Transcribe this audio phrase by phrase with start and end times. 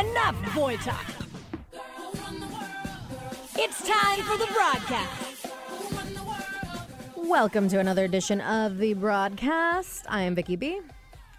[0.00, 1.04] Enough boy talk.
[3.56, 5.46] It's time for the broadcast.
[7.16, 10.06] Welcome to another edition of the broadcast.
[10.08, 10.80] I am Vicky B.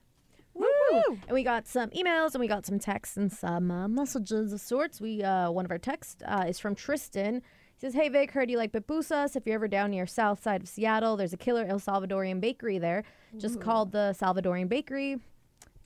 [0.54, 1.18] Woo!
[1.26, 4.60] And we got some emails and we got some texts and some uh, messages of
[4.60, 5.00] sorts.
[5.00, 7.36] We uh, one of our texts uh, is from Tristan.
[7.36, 9.34] He says, "Hey Vic, heard you like pupusas.
[9.36, 12.78] If you're ever down near south side of Seattle, there's a killer El Salvadorian bakery
[12.78, 13.02] there,
[13.38, 15.18] just called the Salvadorian Bakery.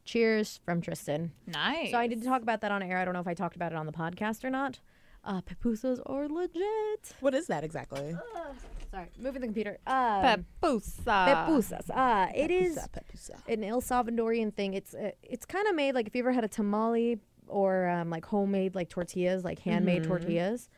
[0.04, 1.32] Cheers from Tristan.
[1.46, 1.90] nice.
[1.90, 2.96] So I did talk about that on air.
[2.98, 4.80] I don't know if I talked about it on the podcast or not.
[5.22, 7.14] Uh, pupusas are legit.
[7.20, 8.16] What is that exactly?
[8.90, 9.78] Sorry, moving the computer.
[9.86, 11.46] Um, Pepusa.
[11.46, 11.90] pupusas.
[11.90, 13.52] Uh, it is Papusa, papusa.
[13.52, 14.74] an El Salvadorian thing.
[14.74, 18.10] It's uh, it's kind of made like if you ever had a tamale or um,
[18.10, 20.68] like homemade like tortillas, like handmade tortillas.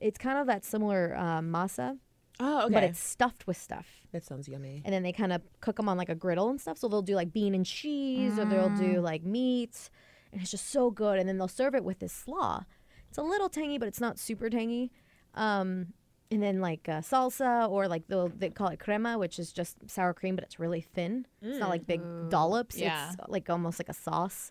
[0.00, 1.98] It's kind of that similar uh, masa,
[2.40, 2.74] Oh, okay.
[2.74, 3.86] but it's stuffed with stuff.
[4.12, 4.82] that sounds yummy.
[4.84, 6.78] And then they kind of cook them on like a griddle and stuff.
[6.78, 9.90] So they'll do like bean and cheese, or they'll do like meat,
[10.32, 11.18] and it's just so good.
[11.18, 12.64] And then they'll serve it with this slaw.
[13.08, 14.90] It's a little tangy, but it's not super tangy.
[15.34, 15.88] Um,
[16.32, 19.76] and then like uh, salsa, or like they'll they call it crema, which is just
[19.88, 21.26] sour cream, but it's really thin.
[21.40, 22.76] It's not like big dollops.
[22.78, 23.12] yeah.
[23.12, 24.50] It's like almost like a sauce.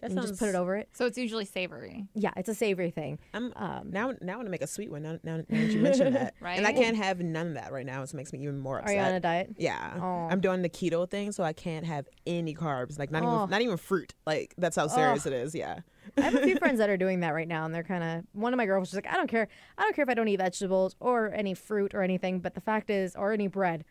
[0.00, 0.88] That and you just put it over it.
[0.92, 2.06] So it's usually savory.
[2.14, 3.18] Yeah, it's a savory thing.
[3.32, 5.02] I'm Um, now now I want to make a sweet one.
[5.02, 6.58] Now, now, now that you mention that, right?
[6.58, 8.04] and I can't have none of that right now.
[8.04, 8.94] So it makes me even more upset.
[8.94, 9.54] Are you on a diet?
[9.56, 10.28] Yeah, Oh.
[10.30, 12.98] I'm doing the keto thing, so I can't have any carbs.
[12.98, 13.36] Like not Oh.
[13.44, 14.14] even not even fruit.
[14.26, 15.54] Like that's how serious it is.
[15.54, 15.80] Yeah.
[16.18, 18.24] I have a few friends that are doing that right now, and they're kind of.
[18.32, 19.48] One of my girls was like, "I don't care.
[19.78, 22.60] I don't care if I don't eat vegetables or any fruit or anything, but the
[22.60, 23.84] fact is, or any bread,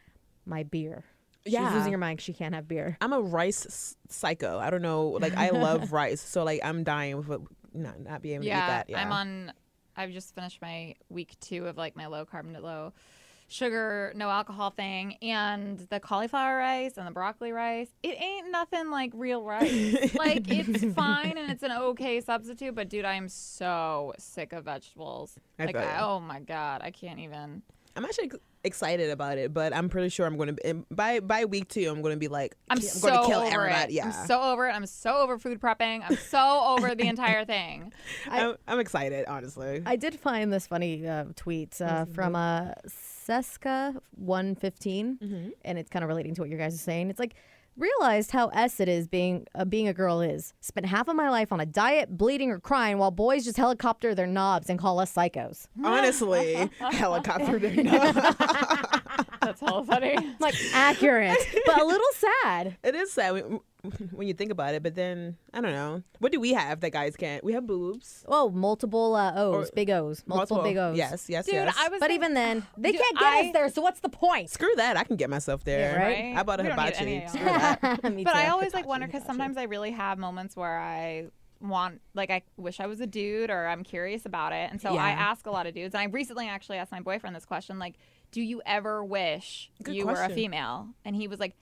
[0.45, 1.03] my beer.
[1.45, 1.73] She's Yeah.
[1.73, 2.21] losing her mind.
[2.21, 2.97] She can't have beer.
[3.01, 4.57] I'm a rice psycho.
[4.59, 5.09] I don't know.
[5.09, 7.41] Like I love rice, so like I'm dying with
[7.73, 8.89] not not being able to eat that.
[8.89, 9.01] Yeah.
[9.01, 9.53] I'm on.
[9.97, 12.93] I've just finished my week two of like my low carb, low
[13.47, 17.89] sugar, no alcohol thing, and the cauliflower rice and the broccoli rice.
[18.03, 20.13] It ain't nothing like real rice.
[20.15, 24.65] like it's fine and it's an okay substitute, but dude, I am so sick of
[24.65, 25.37] vegetables.
[25.59, 27.61] I like, I, oh my god, I can't even.
[27.95, 31.45] I'm actually ex- excited about it, but I'm pretty sure I'm going to by by
[31.45, 33.93] week two I'm going to be like I'm, I'm so going to kill over everybody.
[33.93, 33.95] it.
[33.97, 34.05] Yeah.
[34.07, 34.71] I'm so over it.
[34.71, 36.03] I'm so over food prepping.
[36.09, 37.93] I'm so over the entire thing.
[38.29, 39.81] I'm, I'm excited, honestly.
[39.85, 45.49] I did find this funny uh, tweet uh, from uh, Seska one Mm-hmm.
[45.63, 47.09] and it's kind of relating to what you guys are saying.
[47.09, 47.35] It's like
[47.77, 50.53] realized how s it is being uh, being a girl is.
[50.61, 54.15] Spent half of my life on a diet, bleeding or crying, while boys just helicopter
[54.15, 55.67] their knobs and call us psychos.
[55.83, 57.59] Honestly, helicopter.
[57.59, 58.35] Their knobs.
[59.41, 60.15] That's hella funny.
[60.39, 62.07] Like accurate, but a little
[62.43, 62.77] sad.
[62.83, 63.59] It is sad when,
[64.11, 66.03] when you think about it, but then I don't know.
[66.19, 67.43] What do we have that guys can't?
[67.43, 68.23] We have boobs.
[68.27, 70.97] Oh, multiple uh, O's, Or- big O's, multiple, big O's.
[70.97, 71.75] Yes, yes, Dude, yes.
[71.77, 73.69] I was But like- even then, they Dude, can't get I- us there.
[73.69, 74.49] So what's the point?
[74.49, 74.97] Screw that.
[74.97, 75.79] I can get myself there.
[75.97, 76.37] Yeah, right?
[76.39, 77.27] I bought a We Hitachi.
[77.27, 77.79] Screw that.
[78.01, 78.23] But too.
[78.27, 81.27] I always like wonder because sometimes I really have moments where I
[81.61, 84.69] want like I wish I was a dude or I'm curious about it.
[84.71, 85.95] And so I ask a lot of dudes.
[85.95, 87.95] And I recently actually asked my boyfriend this question like,
[88.31, 90.89] do you ever wish Good you were a female?
[91.05, 91.55] And he was like,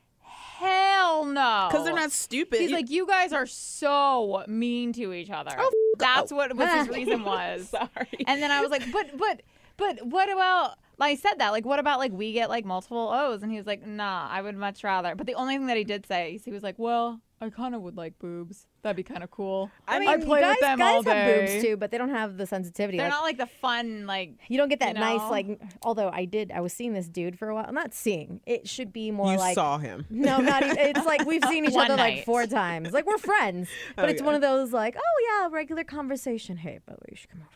[0.63, 1.67] hell no.
[1.69, 2.59] Because they're not stupid.
[2.59, 5.51] He's You- like, you guys are so mean to each other.
[5.57, 6.35] Oh, f- That's oh.
[6.35, 7.69] what was his reason was.
[7.69, 7.89] Sorry.
[8.27, 9.41] And then I was like, but but
[9.77, 10.77] but what about?
[10.99, 13.41] Like I said that, like, what about like we get like multiple O's?
[13.41, 15.15] And he was like, nah, I would much rather.
[15.15, 17.73] But the only thing that he did say, is he was like, well, I kind
[17.73, 18.67] of would like boobs.
[18.83, 19.71] That'd be kind of cool.
[19.87, 21.11] I mean, I'd play guys, with them guys all day.
[21.11, 22.97] have boobs too, but they don't have the sensitivity.
[22.97, 25.57] They're like, not like the fun, like you don't get that you nice like.
[25.83, 27.63] Although I did, I was seeing this dude for a while.
[27.65, 28.41] I'm not seeing.
[28.45, 29.55] It should be more you like.
[29.55, 30.05] saw him.
[30.09, 30.77] No, not even.
[30.77, 32.91] It's like we've seen each One other like four times.
[32.91, 34.25] Like we're friends, but it's Okay.
[34.25, 36.57] one of those like, oh yeah, regular conversation.
[36.57, 37.49] Hey, by the way, you should come over.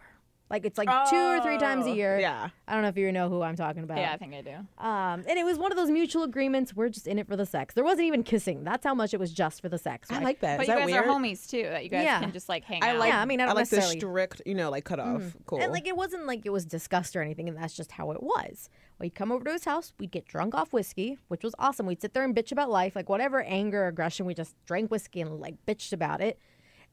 [0.49, 2.19] Like it's like two or three times a Oh, year.
[2.19, 2.49] Yeah.
[2.69, 3.97] I don't know if you know who I'm talking about.
[3.97, 4.51] yeah, I think I do.
[4.77, 6.73] Um, and it was one of those mutual agreements.
[6.73, 7.73] We're just in it for the sex.
[7.75, 8.63] There wasn't even kissing.
[8.63, 10.09] That's how much it was just for the sex.
[10.09, 10.57] I like that.
[10.57, 11.05] But Is you that guys weird?
[11.05, 12.19] are homies too, that you guys Yeah.
[12.21, 12.99] can just like hang I out.
[12.99, 13.09] like.
[13.09, 15.35] Yeah, I mean, I don't like the necessarily- strict, you know, like cut off.
[15.45, 15.61] Cool.
[15.61, 18.23] And like it wasn't like it was discussed or anything, and that's just how it
[18.23, 18.69] was.
[18.99, 21.85] We'd come over to his house, we'd get drunk off whiskey, which was awesome.
[21.85, 25.21] We'd sit there and bitch about life, like whatever anger, aggression, we just drank whiskey
[25.21, 26.39] and like bitched about it.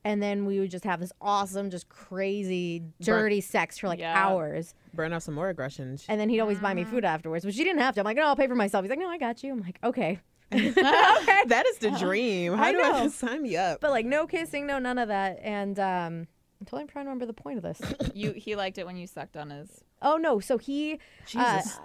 [0.05, 4.15] And then we would just have this awesome, just crazy, dirty sex for like Yeah.
[4.15, 4.75] hours.
[4.93, 5.99] Burn off some more aggression.
[6.09, 8.01] And then he'd always buy me food afterwards, which he didn't have to.
[8.01, 8.85] I'm like, no, I'll pay for myself.
[8.85, 9.53] He's like, no, I got you.
[9.53, 10.21] I'm like, okay.
[10.55, 10.73] okay.
[10.77, 12.53] that is the dream.
[12.53, 12.93] How I do know.
[12.95, 13.81] I sign me up?
[13.81, 15.41] But like no kissing, no none of that.
[15.43, 16.27] And um
[16.61, 17.81] I'm totally trying to remember the point of this.
[18.15, 19.83] You he liked it when you sucked on his.
[20.03, 21.01] oh no, so he
[21.37, 21.79] uh, Jesus.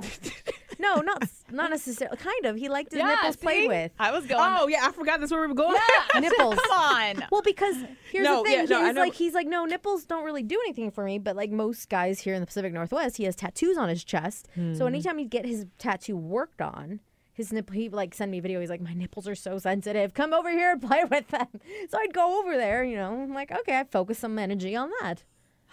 [0.80, 2.18] No, not not necessarily.
[2.18, 2.56] Kind of.
[2.56, 3.42] He liked his Yeah, nipples see?
[3.46, 3.92] played with.
[4.00, 4.42] I was going.
[4.42, 5.76] oh yeah, I forgot that's where we were going.
[6.14, 6.20] Yeah.
[6.22, 6.56] nipples.
[6.56, 7.26] Come on.
[7.31, 7.76] Well, because
[8.12, 8.60] here's No, the thing.
[8.60, 11.04] yeah, no, I he's know- like he's like no nipples don't really do anything for
[11.04, 14.04] me, but like most guys here in the Pacific Northwest, he has tattoos on his
[14.04, 14.48] chest.
[14.56, 14.74] Hmm.
[14.74, 17.02] So anytime he'd get his tattoo worked on,
[17.34, 18.60] his nipple he like send me a video.
[18.60, 20.14] He's like my nipples are so sensitive.
[20.14, 21.48] Come over here and play with them.
[21.90, 22.84] So I'd go over there.
[22.84, 25.24] You know, I'm like okay, I focus some energy on that.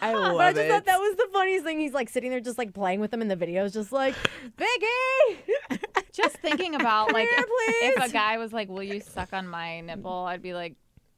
[0.00, 0.70] I love But I just it.
[0.70, 1.80] thought that was the funniest thing.
[1.80, 4.14] He's like sitting there just like playing with them in the videos, just like
[4.56, 5.82] Vicky.
[6.12, 8.10] Just thinking about like here, if please.
[8.10, 10.74] a guy was like, "Will you suck on my nipple?" I'd be like,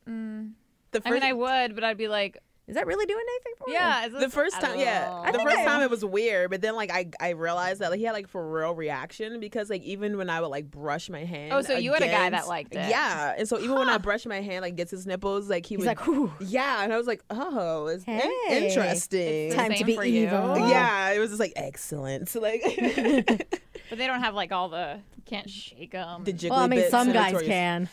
[0.08, 0.50] mm.
[0.90, 2.38] the I mean, I would, but I'd be like,
[2.69, 3.75] Is that really doing anything for you?
[3.76, 5.32] "Yeah." The first time, yeah, know.
[5.32, 7.99] the first I- time it was weird, but then like I I realized that like
[7.99, 11.25] he had like for real reaction because like even when I would like brush my
[11.25, 11.53] hand.
[11.55, 12.88] Oh, so you had a guy that against- liked it.
[12.91, 15.76] Yeah, and so even when I brush my hand like gets his nipples, like he
[15.76, 15.87] He's would.
[15.87, 18.20] like, Whew, yeah, and I was like, oh, it's in-
[18.50, 19.47] interesting.
[19.49, 20.25] It's time to be for you.
[20.26, 20.59] evil.
[20.69, 22.29] yeah, it was just like excellent.
[22.29, 22.62] So like
[23.91, 26.25] But they don't have like all the can't shake them.
[26.25, 27.88] the jiggly Well, I mean, bits some guys notorious- can.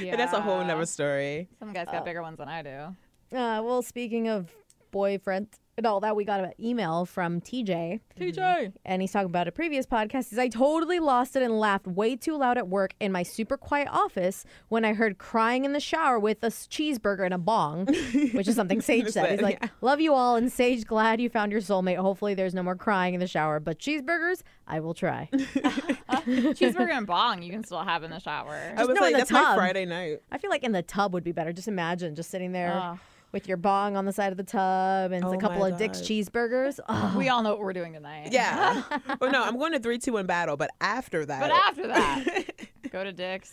[0.00, 0.10] yeah.
[0.10, 1.48] But that's a whole nother story.
[1.60, 2.04] Some guys got oh.
[2.04, 2.96] bigger ones than I do.
[3.32, 4.52] Uh, well, speaking of
[4.90, 5.48] boyfriend
[5.78, 8.74] and all that, we got an email from TJ, TJ.
[8.84, 10.28] and he's talking about a previous podcast.
[10.28, 13.56] He's, I totally lost it and laughed way too loud at work in my super
[13.56, 17.38] quiet office when I heard crying in the shower with a s- cheeseburger and a
[17.38, 17.86] bong,
[18.34, 19.30] which is something Sage said.
[19.30, 19.68] He's like, Yeah.
[19.80, 21.96] "Love you all," and Sage, glad you found your soulmate.
[21.96, 25.30] Hopefully, there's no more crying in the shower, but cheeseburgers, I will try.
[25.32, 28.74] Cheeseburger and bong you can still have in the shower.
[28.76, 29.56] I was no, in like, the that's my tub.
[29.56, 30.20] Friday night.
[30.30, 31.52] I feel like in the tub would be better.
[31.54, 32.72] Just imagine just sitting there.
[32.74, 32.98] Ugh.
[33.32, 36.02] With your bong on the side of the tub and Oh a couple of Dick's
[36.02, 36.78] cheeseburgers.
[36.86, 38.28] Oh, We all know what we're doing tonight.
[38.30, 38.82] Yeah.
[39.20, 41.40] well, no, I'm going to three, two, one battle, but after that.
[41.40, 42.52] But after that,
[42.90, 43.50] go to Dick's.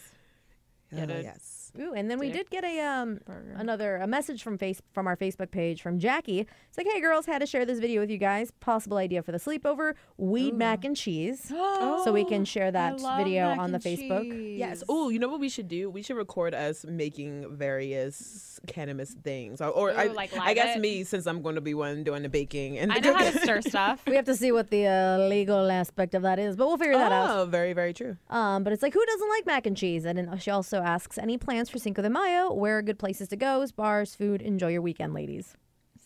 [0.94, 1.24] oh, get it.
[1.24, 1.59] yes.
[1.80, 3.56] Ooh, and then we Dick did get a um burger.
[3.58, 6.40] another a message from face from our Facebook page from Jackie.
[6.40, 8.52] It's like, hey girls, had to share this video with you guys.
[8.60, 11.52] Possible idea for the sleepover: weed mac and cheese.
[11.52, 14.58] Oh, so we can share that video on the Facebook.
[14.58, 14.84] Yes.
[14.88, 15.90] Oh, you know what we should do?
[15.90, 20.78] We should record us making various cannabis things, or, or Ooh, I, like I guess
[20.78, 20.80] it?
[20.80, 23.30] me since I'm going to be one doing the baking and I the know how
[23.30, 24.02] to stir stuff.
[24.10, 26.98] We have to see what the uh, legal aspect of that is, but we'll figure
[26.98, 27.30] that out.
[27.30, 28.18] Oh, very, very true.
[28.30, 30.06] Um, but it's like, who doesn't like mac and cheese?
[30.06, 32.54] And then she also asks, any plans for Cinco de Mayo?
[32.54, 33.66] Where are good places to go?
[33.76, 34.42] Bars, food.
[34.42, 35.58] Enjoy your weekend, ladies.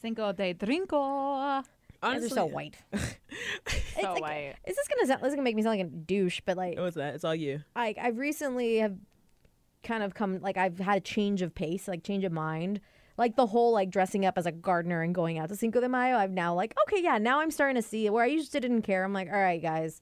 [0.02, 1.64] Cinco de Drinko.
[2.02, 2.78] They're so white.
[2.96, 4.56] It's So like- white.
[4.66, 5.22] Is this gonna sound?
[5.22, 7.16] This is gonna make me sound like a douche, but like, oh, What's that?
[7.16, 7.62] It's all you.
[7.76, 8.98] I I recently have
[9.84, 12.82] kind of come like I've had a change of pace, like change of mind.
[13.18, 15.88] Like the whole like dressing up as a gardener and going out to Cinco de
[15.88, 18.60] Mayo, I've now like okay, yeah, now I'm starting to see where I used to
[18.60, 19.04] didn't care.
[19.04, 20.02] I'm like, all right, guys,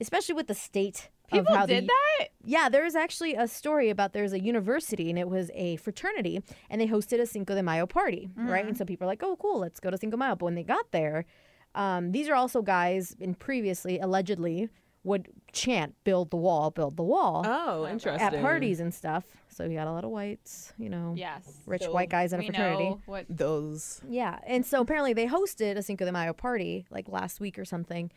[0.00, 2.28] especially with the state People how did the, that?
[2.42, 6.42] Yeah, there was actually a story about there's a university and it was a fraternity
[6.70, 8.64] and they hosted a Cinco de Mayo party, right?
[8.64, 10.36] And so people are like, oh, cool, let's go to Cinco de Mayo.
[10.36, 11.26] But when they got there,
[11.74, 14.70] um, these are also guys in previously allegedly
[15.04, 18.26] would chant "Build the wall, build the wall" Oh, interesting.
[18.26, 19.24] at parties and stuff.
[19.48, 21.42] So you got a lot of whites, you know, Yes.
[21.66, 22.90] rich So white guys in a fraternity.
[22.90, 24.00] know what Those.
[24.08, 27.64] Yeah, and so apparently they hosted a Cinco de Mayo party like last week or
[27.66, 28.10] something.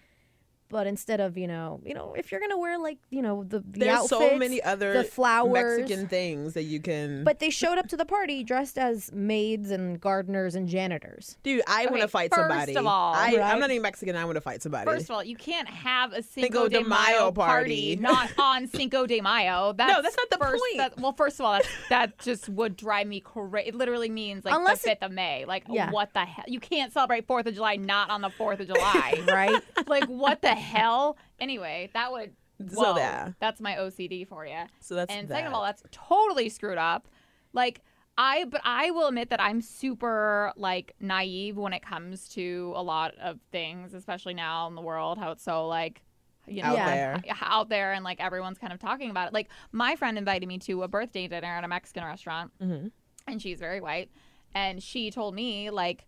[0.71, 3.59] But instead of you know, you know, if you're gonna wear like you know the,
[3.59, 7.24] the There's so outfits, many other the flowers, Mexican things that you can.
[7.24, 11.38] But they showed up to the party dressed as maids and gardeners and janitors.
[11.43, 12.75] dude, I want to fight first somebody.
[12.75, 13.39] of all- I, Right.
[13.41, 14.15] I'm not even Mexican.
[14.15, 14.86] I want to fight somebody.
[14.89, 17.95] First of all, you can't have a Cinco, Cinco de, de Mayo, Mayo party party.
[18.01, 19.74] not on Cinco de Mayo.
[19.74, 20.77] That's that's not the first, point.
[20.77, 23.67] that- well, first of all, that's, that just would drive me crazy.
[23.69, 25.45] It literally means like Unless the it- fifth of May.
[25.45, 25.91] Like, Yeah.
[25.91, 26.45] what the hell?
[26.48, 29.22] You can't celebrate Fourth of July not on the Fourth of July.
[29.31, 29.62] Right?
[29.88, 31.18] like, what the hell?
[31.39, 32.32] Anyway, that would.
[32.70, 33.32] So, whoa, yeah.
[33.39, 34.60] that's my OCD for you.
[34.80, 35.34] so that's and that.
[35.34, 37.08] second of all, that's totally screwed up.
[37.53, 37.82] Like
[38.18, 42.84] I, but I will admit that I'm super like naive when it comes to a
[42.84, 46.01] lot of things, especially now in the world, how it's so like.
[46.48, 46.96] You know, Out Yeah.
[46.96, 47.24] there.
[47.41, 49.34] out there, and like everyone's kind of talking about it.
[49.34, 52.91] Like my friend invited me to a birthday dinner at a Mexican restaurant, Mhm.
[53.27, 54.10] and she's very white,
[54.56, 56.06] and she told me like,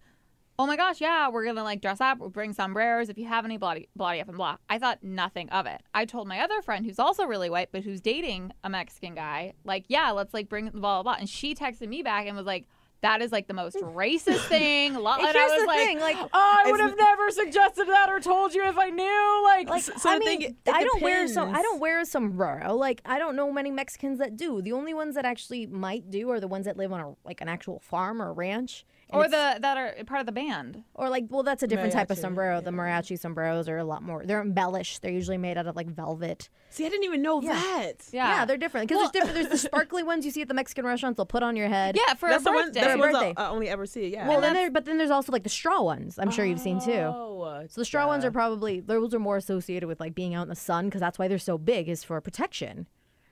[0.59, 3.45] "Oh my gosh, yeah, we're gonna like dress up, we'll bring sombreros if you have
[3.45, 5.81] any, bloody, bloody up and blah." I thought nothing of it.
[5.93, 9.53] I told my other friend who's also really white, but who's dating a Mexican guy,
[9.65, 12.45] like, "Yeah, let's like bring blah blah blah," and she texted me back and was
[12.45, 12.65] like.
[13.01, 14.93] That is like the most racist thing.
[14.93, 18.09] Lo- And I was the like, thing, like- oh, I would have never suggested that
[18.09, 19.41] or told you if I knew.
[19.43, 21.53] Like, Like So- I mean, thing- it I don't wear some.
[21.53, 22.75] I don't wear a sombrero.
[22.77, 24.61] Like I don't know many Mexicans that do.
[24.61, 27.41] The only ones that actually might do are the ones that live on a like
[27.41, 28.85] an actual farm or ranch.
[29.13, 30.83] And or the that are part of the band.
[30.95, 32.61] or like well that's a different type of Mariachi, sombrero.
[32.61, 32.77] The yeah.
[32.77, 34.25] mariachi sombreros are a lot more.
[34.25, 35.01] They're embellished.
[35.01, 36.49] They're usually made out of like velvet.
[36.69, 37.53] See, I didn't even know Yeah.
[37.53, 37.93] that.
[38.11, 39.35] Yeah, Yeah, they're different because there's different.
[39.35, 41.17] There's the sparkly ones you see at the Mexican restaurants.
[41.17, 41.95] They'll put on your head.
[41.95, 42.65] yeah for That's a the one.
[42.65, 42.79] birthday.
[42.81, 43.33] That's That's a the ones birthday.
[43.41, 44.05] I, I only ever see.
[44.05, 44.27] It, yeah.
[44.27, 46.17] well, then there, but then there's also like the straw ones.
[46.17, 46.91] I'm sure you've seen too.
[46.91, 50.43] Oh, So the straw ones are probably those are more associated with like being out
[50.43, 52.87] in the sun because that's why they're so big is for protection.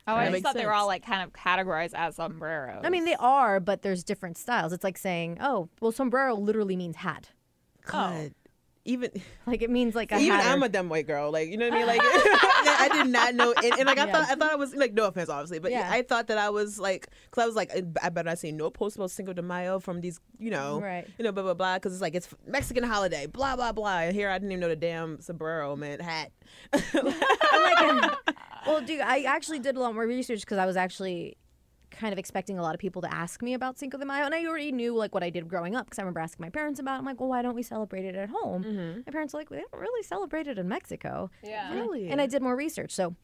[0.08, 2.82] Oh, That I just makes thought they were all like kind of categorized as sombreros.
[2.84, 4.74] I mean, they are, but there's different styles.
[4.74, 7.30] It's like saying, oh, well, sombrero literally means hat.
[7.86, 8.34] God.
[8.84, 9.12] Even
[9.46, 10.40] Like it means like even.
[10.40, 11.32] I'm a dumb white girl.
[11.32, 11.88] Like you know what I mean?
[11.88, 13.54] Like I did not know.
[13.54, 14.12] And, and like I Yeah.
[14.14, 15.88] thought, I thought I was like no offense, obviously, but Yeah.
[15.90, 17.72] I thought that I was like, cause I was like,
[18.02, 21.08] I better not see no post about Cinco de Mayo from these, you know, Right.
[21.18, 24.00] you know, blah blah blah, because it's like it's Mexican holiday, blah blah blah.
[24.00, 26.32] And here I didn't even know the damn sombrero meant hat.
[26.94, 28.12] Like,
[28.66, 31.38] well, dude, I actually did a lot more research because I was actually
[31.92, 34.34] kind of expecting a lot of people to ask me about Cinco de Mayo, and
[34.34, 36.80] I already knew like what I did growing up because I remember asking my parents
[36.80, 36.96] about.
[36.96, 37.00] it.
[37.00, 39.04] I'm like, well, why don't we celebrate it at home?
[39.06, 41.30] My parents are like, we don't really celebrate it in Mexico.
[41.44, 41.74] Yeah.
[41.74, 42.10] Really?
[42.10, 42.92] And I did more research.
[42.92, 43.16] So,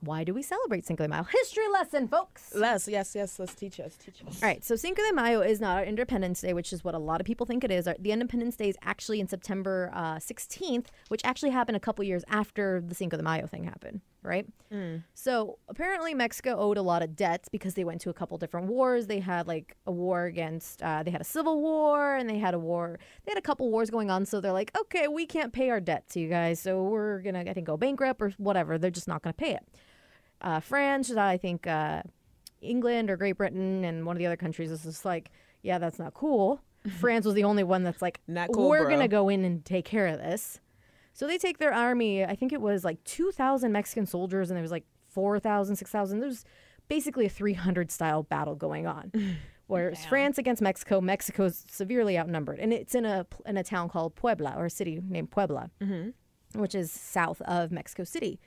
[0.00, 1.22] why do we celebrate Cinco de Mayo?
[1.22, 2.52] History lesson, folks.
[2.56, 4.42] Les, yes, yes, let's teach us, teach us.
[4.42, 6.98] All right, so Cinco de Mayo is not our Independence Day, which is what a
[6.98, 7.84] lot of people think it is.
[8.00, 12.24] The Independence Day is actually in September uh, 16th, which actually happened a couple years
[12.28, 14.46] after the Cinco de Mayo thing happened, right?
[15.14, 18.68] So apparently Mexico owed a lot of debts because they went to a couple different
[18.68, 19.06] wars.
[19.06, 22.54] They had like a war against, uh, they had a civil war and they had
[22.54, 24.24] a war, they had a couple wars going on.
[24.24, 26.60] So they're like, okay, we can't pay our debt to you guys.
[26.60, 28.78] So we're going to, I think, go bankrupt or whatever.
[28.78, 29.68] They're just not going to pay it.
[30.40, 32.02] Uh, France, I think, uh,
[32.60, 35.30] England or Great Britain and one of the other countries is just like,
[35.62, 36.60] yeah, that's not cool.
[37.00, 39.84] France was the only one that's like, Not cool, we're gonna go in and take
[39.84, 40.60] care of this.
[41.12, 42.24] So they take their army.
[42.24, 46.20] I think it was like two thousand Mexican soldiers, and there was like 4,000, 6,000.
[46.20, 46.44] There's
[46.88, 49.12] basically a three hundred style battle going on.
[49.66, 50.08] Whereas Damn.
[50.08, 54.54] France against Mexico, Mexico's severely outnumbered, and it's in a in a town called Puebla
[54.56, 56.60] or a city named Puebla, mm-hmm.
[56.60, 58.40] which is south of Mexico City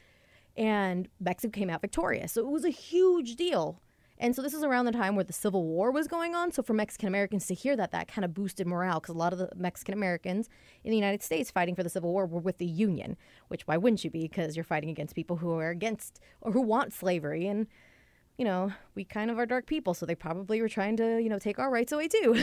[0.57, 2.33] and Mexico came out victorious.
[2.33, 3.81] So it was a huge deal.
[4.17, 6.51] And so this is around the time where the Civil War was going on.
[6.51, 9.33] So for Mexican Americans to hear that, that kind of boosted morale because a lot
[9.33, 10.49] of the Mexican Americans
[10.83, 13.17] in the United States fighting for the Civil War were with the Union,
[13.49, 14.21] which why wouldn't you be?
[14.21, 17.47] Because you're fighting against people who are against or who want slavery.
[17.47, 17.67] And,
[18.37, 19.93] you know, we kind of are dark people.
[19.93, 22.35] So they probably were trying to, you know, take our rights away too.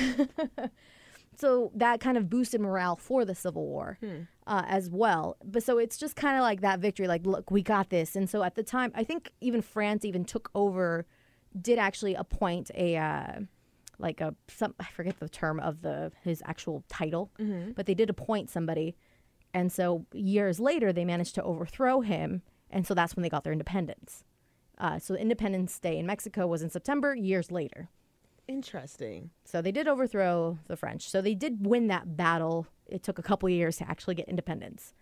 [1.36, 3.98] so that kind of boosted morale for the Civil War
[4.46, 5.38] uh, as well.
[5.42, 8.14] But so it's just kind of like that victory, like, look, we got this.
[8.14, 11.06] And so at the time, I think even France even took over,
[11.60, 12.96] did actually appoint a.
[12.96, 13.40] Uh,
[13.98, 17.30] like a some I forget the term of the his actual title,
[17.76, 18.96] but they did appoint somebody,
[19.54, 23.44] and so years later they managed to overthrow him, and so that's when they got
[23.44, 24.24] their independence.
[24.78, 27.14] Uh, so Independence Day in Mexico was in September.
[27.14, 27.90] Years later,
[28.48, 29.30] Interesting.
[29.44, 31.08] so they did overthrow the French.
[31.08, 32.66] So they did win that battle.
[32.86, 34.94] It took a couple years to actually get independence.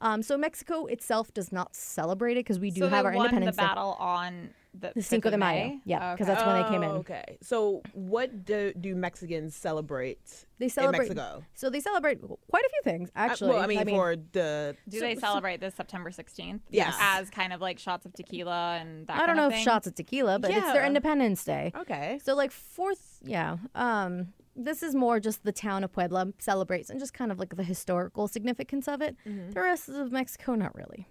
[0.00, 3.14] Um, so Mexico itself does not celebrate it because we do so have they our
[3.16, 3.62] won the Independence Day.
[3.64, 5.66] battle on the, The Cinco de Mayo.
[5.68, 5.80] May?
[5.84, 6.34] Yeah, because Okay.
[6.34, 6.90] that's when they came in.
[6.90, 7.38] Oh, Okay.
[7.42, 11.10] So what do, do Mexicans celebrate They celebrate.
[11.10, 11.44] in Mexico?
[11.54, 13.50] So they celebrate quite a few things, Uh, actually.
[13.50, 16.60] well, I mean, for the Do So- they so- celebrate this September 16th?
[16.70, 16.94] Yes.
[17.00, 19.86] As kind of like shots of tequila and that I don't know of if shots
[19.86, 21.72] of tequila, but it's their Independence Day.
[21.76, 22.18] okay.
[22.24, 23.58] So like fourth, yeah.
[23.74, 27.56] Um, this is more just the town of Puebla celebrates and just kind of like
[27.56, 29.16] the historical significance of it.
[29.26, 29.50] Mm-hmm.
[29.50, 31.08] The rest of Mexico, not really.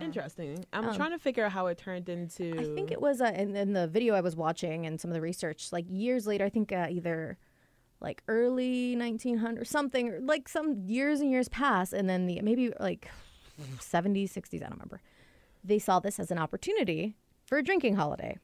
[0.00, 0.64] Interesting.
[0.72, 2.52] I'm Um, trying to figure out how it turned into.
[2.58, 5.14] I think it was uh, in, in the video I was watching and some of
[5.14, 7.38] the research, like years later, I think uh, either
[8.00, 12.72] like early 1900 something, or like some years and years pass, and then the maybe
[12.78, 13.08] like
[13.80, 15.00] 70s, 60s, I don't remember.
[15.62, 18.38] They saw this as an opportunity for a drinking holiday.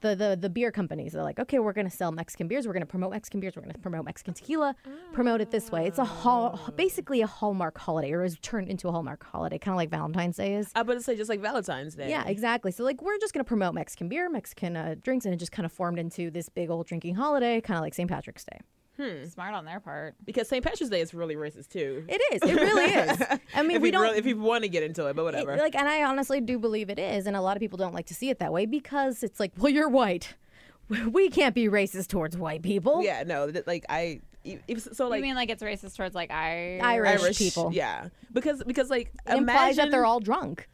[0.00, 2.66] The, the the beer companies they're like, okay, we're gonna sell Mexican beers.
[2.66, 3.56] We're gonna promote Mexican beers.
[3.56, 4.74] We're gonna promote Mexican tequila.
[5.12, 5.86] Promote it this way.
[5.86, 9.72] It's a hall, basically a Hallmark holiday, or is turned into a Hallmark holiday, kind
[9.74, 10.70] of like Valentine's Day is.
[10.74, 12.10] I was about to say just like Valentine's Day.
[12.10, 12.70] Yeah, exactly.
[12.72, 15.66] So like we're just gonna promote Mexican beer, Mexican uh, drinks, and it just kind
[15.66, 18.08] of formed into this big old drinking holiday, kind of like St.
[18.10, 18.60] Patrick's Day.
[18.96, 19.24] Hmm.
[19.26, 20.14] Smart on their part.
[20.24, 20.64] Because St.
[20.64, 22.04] Patrick's Day is really racist too.
[22.08, 22.48] It is.
[22.50, 23.38] It really is.
[23.54, 24.02] I mean, if we you don't.
[24.02, 25.56] really, if you want to get into it, but it- whatever.
[25.58, 28.06] like, and I honestly do believe it is, and a lot of people don't like
[28.06, 30.34] to see it that way because it's like, well, you're white.
[30.88, 33.02] We can't be racist towards white people.
[33.02, 34.20] yeah, no, like I,
[34.92, 37.70] so like you mean like it's racist towards like I Irish people.
[37.74, 40.68] Yeah, because because like It implies that they're all drunk.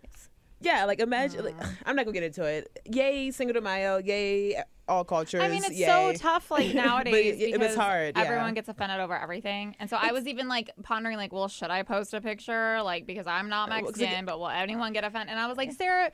[0.63, 1.45] Yeah, like imagine.
[1.45, 2.81] Like, I'm not gonna get into it.
[2.91, 3.99] Yay, Cinco de Mayo.
[3.99, 5.43] Yay, all cultures.
[5.43, 5.87] I mean, it's yay.
[5.87, 8.23] so tough like nowadays it- it was hard, yeah.
[8.23, 9.77] everyone gets offended over everything.
[9.79, 13.07] And so I was even like pondering like, well, should I post a picture like
[13.07, 15.31] because I'm not Uh, well, Mexican, like- but will anyone get offended?
[15.31, 16.11] And I was like, Sara,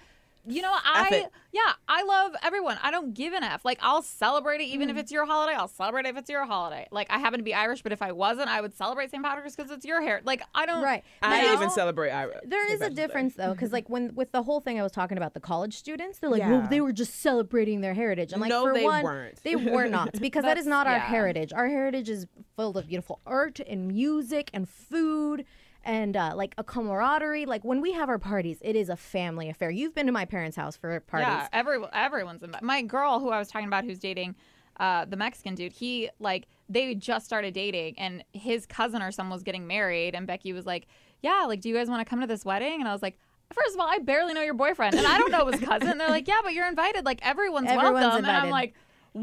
[0.49, 1.31] You know, F I it.
[1.52, 2.78] yeah, I love everyone.
[2.83, 3.64] I don't give an F.
[3.64, 5.00] Like I'll celebrate it even if Mm.
[5.00, 5.55] it's your holiday.
[5.55, 6.87] I'll celebrate it if it's your holiday.
[6.90, 9.23] Like I happen to be Irish, but if I wasn't, I would celebrate St.
[9.23, 10.21] Patrick's because it's your hair.
[10.25, 10.83] Like I don't.
[10.83, 11.05] Right.
[11.23, 11.52] I No.
[11.55, 12.40] even celebrate Ira.
[12.45, 12.75] There St.
[12.75, 13.02] is a Patrick's Day.
[13.07, 15.76] difference though, because like when with the whole thing I was talking about the college
[15.76, 18.33] students, they're like, well, they were just celebrating their heritage.
[18.33, 19.43] I'm like, No, for they one, weren't.
[19.43, 21.07] they were not because that is That's- not our yeah.
[21.07, 21.52] heritage.
[21.52, 22.26] Our heritage is
[22.57, 25.45] filled of beautiful art and music and food
[25.88, 27.47] and uh, like a camaraderie.
[27.47, 29.71] Like when we have our parties, it is a family affair.
[29.71, 31.28] You've been to my parents' house for parties.
[31.28, 32.54] Yeah, every, everyone's in.
[32.62, 34.37] My girl, who I was talking about, who's dating
[34.78, 39.33] uh, the Mexican dude, he like they just started dating, and his cousin or someone
[39.33, 40.87] was getting married, and Becky was like,
[41.23, 43.18] "Yeah, like, do you guys want to come to this wedding?" And I was like.
[43.50, 45.97] First of all, I barely know your boyfriend, and I don't know his cousin.
[45.97, 47.07] They're like, "Yeah, but you're invited.
[47.07, 48.75] Like everyone's, Everyone's welcome." And I'm like,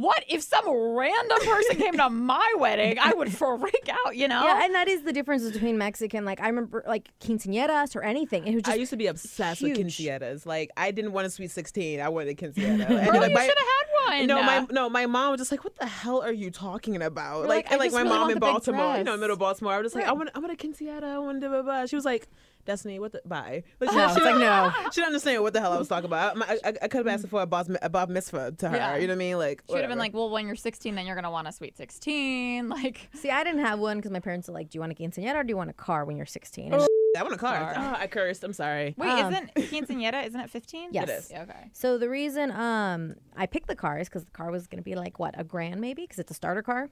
[0.02, 2.98] "What if some random person came to my wedding?
[3.00, 4.44] I would freak out." You know?
[4.44, 6.26] Yeah, and that is the difference between Mexican.
[6.26, 8.48] Like I remember, like quinceañeras or anything.
[8.48, 10.46] It was I used to be obsessed with quinceañeras.
[10.46, 12.00] Like I didn't want a sweet sixteen.
[12.02, 12.90] I wanted a quinceañera.
[13.06, 14.28] And Bro, then, you should have had one.
[14.28, 17.40] No, my no, my mom was just like, "What the hell are you talking about?"
[17.40, 19.74] You're like, like, and like my really mom in Baltimore, you know, dress." middle Baltimore.
[19.74, 20.18] I was just like, "I Right.
[20.18, 21.04] want, I want a quinceañera.
[21.04, 22.28] I want blah, blah, blah." She was like,
[22.66, 24.72] "Destiny, what the bye?" Like, No, it's like, no.
[24.92, 26.38] She didn't understand what the hell I was talking about.
[26.42, 28.76] I, I, I could have asked for a bob, a bob mitzvah to her.
[28.76, 28.96] Yeah.
[28.98, 29.38] You know what I mean?
[29.38, 31.52] Like, She would have been like, "Well, when you're 16, then you're gonna want a
[31.52, 33.30] sweet 16." Like, see.
[33.30, 35.44] I didn't have one because my parents were like, "Do you want a quinceañera or
[35.44, 37.76] do you want a car when you're 16?" "Oh, I want a car." Car.
[37.78, 38.44] Oh, I cursed.
[38.44, 38.94] I'm sorry.
[38.98, 40.26] wait, Um, isn't quinceañera?
[40.26, 40.90] Isn't it 15?
[40.92, 41.08] Yes.
[41.08, 41.32] It is.
[41.32, 41.70] Yeah, okay.
[41.74, 44.96] So the reason um I picked the car is because the car was gonna be
[44.96, 46.90] like what a grand maybe because it's a starter car.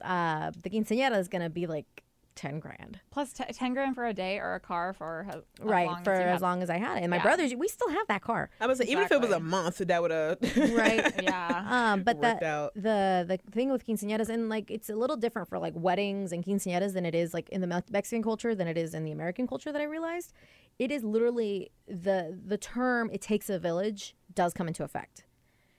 [0.00, 2.01] Uh, the quinceañera is gonna be like
[2.34, 5.42] ten grand, Plus t- 10 grand for a day or a car for as, as
[5.60, 5.86] right?
[5.86, 7.02] long for as, as long as I had it.
[7.02, 7.22] And my Yeah.
[7.22, 9.50] brothers, we still have that car, I was like, even if it was a Exactly.
[9.50, 10.38] month, that would have
[10.72, 11.12] right?
[11.22, 11.64] Yeah.
[11.92, 12.74] Um, but Worked that out.
[12.74, 16.44] the the thing with quinceañeras and like it's a little different for like weddings and
[16.44, 19.46] quinceañeras than it is like in the Mexican culture than it is in the American
[19.46, 20.32] culture that I realized.
[20.78, 25.24] It is literally the the term "it takes a village" does come into effect.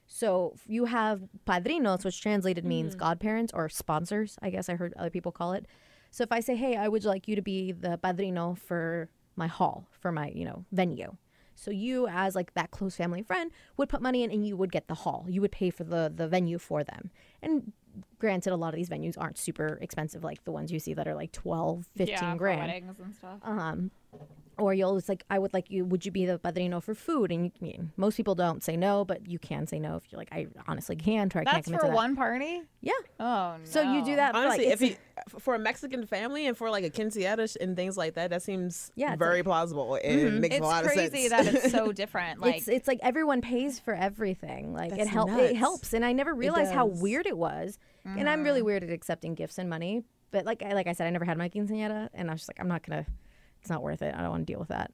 [0.06, 4.36] So you have padrinos, which translated means godparents or sponsors.
[4.42, 5.66] I guess I heard other people call it.
[6.14, 9.48] So if I say, "Hey, I would like you to be the padrino for my
[9.48, 11.16] hall, for my you know venue,"
[11.56, 14.70] so you as like that close family friend would put money in, and you would
[14.70, 15.26] get the hall.
[15.28, 17.10] You would pay for the the venue for them.
[17.42, 17.72] And
[18.20, 21.08] granted, a lot of these venues aren't super expensive, like the ones you see that
[21.08, 23.40] are like 12, 15 yeah, grand weddings and stuff.
[23.42, 23.90] um
[24.58, 27.32] or you'll it's like i would like you would you be the padrino for food
[27.32, 30.04] and you I mean, most people don't say no but you can say no if
[30.10, 32.62] you're like i honestly can't or i can't That's commit for to that one party.
[32.80, 33.64] yeah Oh no.
[33.64, 34.96] so you do that for, Honestly, like, if you
[35.38, 38.42] for a Mexican family and for like a quinceañera sh- and things like that, that
[38.42, 40.40] seems Yeah, it's very like- plausible and mm-hmm.
[40.40, 41.10] makes It's a lot of sense.
[41.10, 42.40] crazy that it's so different.
[42.40, 45.56] Like, it's it's like everyone pays for everything like it That's help it nuts.
[45.56, 47.00] helps and i never realized how does.
[47.00, 48.66] weird it was and i'm really mm-hmm.
[48.66, 51.38] weird at accepting gifts and money but like I, like i said i never had
[51.38, 53.06] my quinceañera and i was just like i'm not gonna
[53.64, 54.90] it's not worth it i don't want to deal with that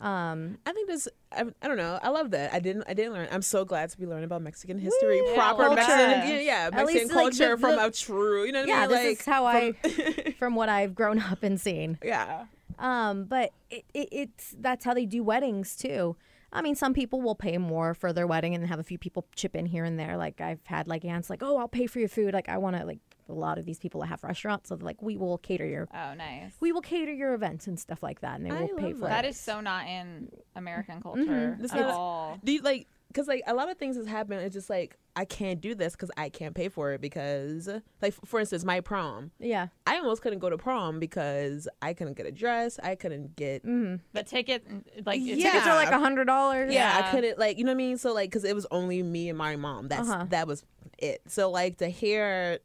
[0.00, 1.06] um I think this.
[1.30, 1.98] I, I don't know.
[2.02, 2.52] I love that.
[2.52, 2.84] I didn't.
[2.88, 3.28] I didn't learn.
[3.30, 5.76] I'm so glad to be learning about Mexican history, Yeah, proper culture.
[5.76, 6.28] Mexican.
[6.30, 8.44] Yeah, yeah Mexican least, like, the- culture from the- a true.
[8.44, 8.90] You know what yeah I mean?
[8.90, 12.46] Yeah, this like, is how i from- from what i've grown up and seen yeah.
[12.78, 16.16] Um, but it, it, it's that's how they do weddings too.
[16.52, 19.26] I mean, some people will pay more for their wedding and have a few people
[19.36, 20.16] chip in here and there.
[20.16, 22.34] Like I've had like aunts like, oh, I'll pay for your food.
[22.34, 24.84] Like I want to like a lot of these people that have restaurants, so they're
[24.84, 26.52] like we will cater your oh, nice.
[26.60, 29.08] we will cater your events and stuff like that, and they I will pay for
[29.08, 29.28] That it.
[29.28, 32.38] is so not in American culture It's at not- all.
[32.44, 32.86] Do you like?
[33.08, 34.40] Because like a lot of things has happened.
[34.40, 37.68] It's just like I can't do this because I can't pay for it because
[38.02, 39.30] like for instance my prom.
[39.38, 42.80] yeah, I almost couldn't go to prom because I couldn't get a dress.
[42.82, 43.62] I couldn't get.
[43.62, 44.66] The ticket,
[45.06, 45.36] like, Yeah.
[45.36, 46.72] tickets are like a hundred dollars.
[46.74, 47.98] Yeah, I couldn't like you know what I mean.
[47.98, 49.86] So like because it was only me and my mom.
[49.86, 50.26] That's Uh-huh.
[50.30, 50.64] that was
[50.98, 51.22] it.
[51.28, 52.58] So like to hear,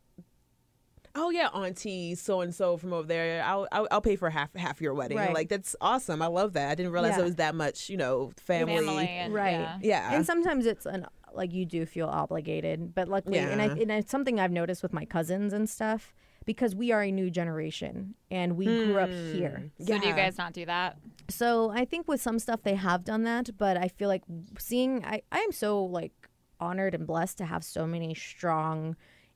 [1.15, 3.43] oh yeah, auntie so and so from over there.
[3.43, 5.17] I'll, I'll I'll pay for half half your wedding.
[5.17, 5.33] Right.
[5.33, 6.21] Like that's awesome.
[6.21, 6.69] I love that.
[6.69, 7.21] I didn't realize Yeah.
[7.21, 7.89] it was that much.
[7.89, 8.75] You know, family.
[8.75, 9.51] family and Right.
[9.51, 9.77] Yeah.
[9.81, 10.13] Yeah.
[10.13, 14.11] And sometimes it's an like you do feel obligated, but luckily, and, I, and it's
[14.11, 16.13] something I've noticed with my cousins and stuff
[16.45, 19.33] because we are a new generation and we grew up hmm.
[19.33, 19.71] here.
[19.79, 20.97] So do you guys not do that?
[21.29, 24.23] So I think with some stuff they have done that, but I feel like
[24.57, 26.13] seeing I, I am so like
[26.59, 28.95] honored and blessed to have so many strong,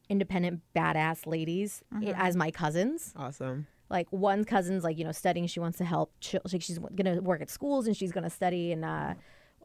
[0.09, 3.13] independent, badass ladies i- as my cousins.
[3.15, 3.67] Awesome.
[3.89, 6.13] Like one cousin's like you know studying, she wants to help.
[6.19, 9.13] She, like she's gonna work at schools and she's gonna study and uh,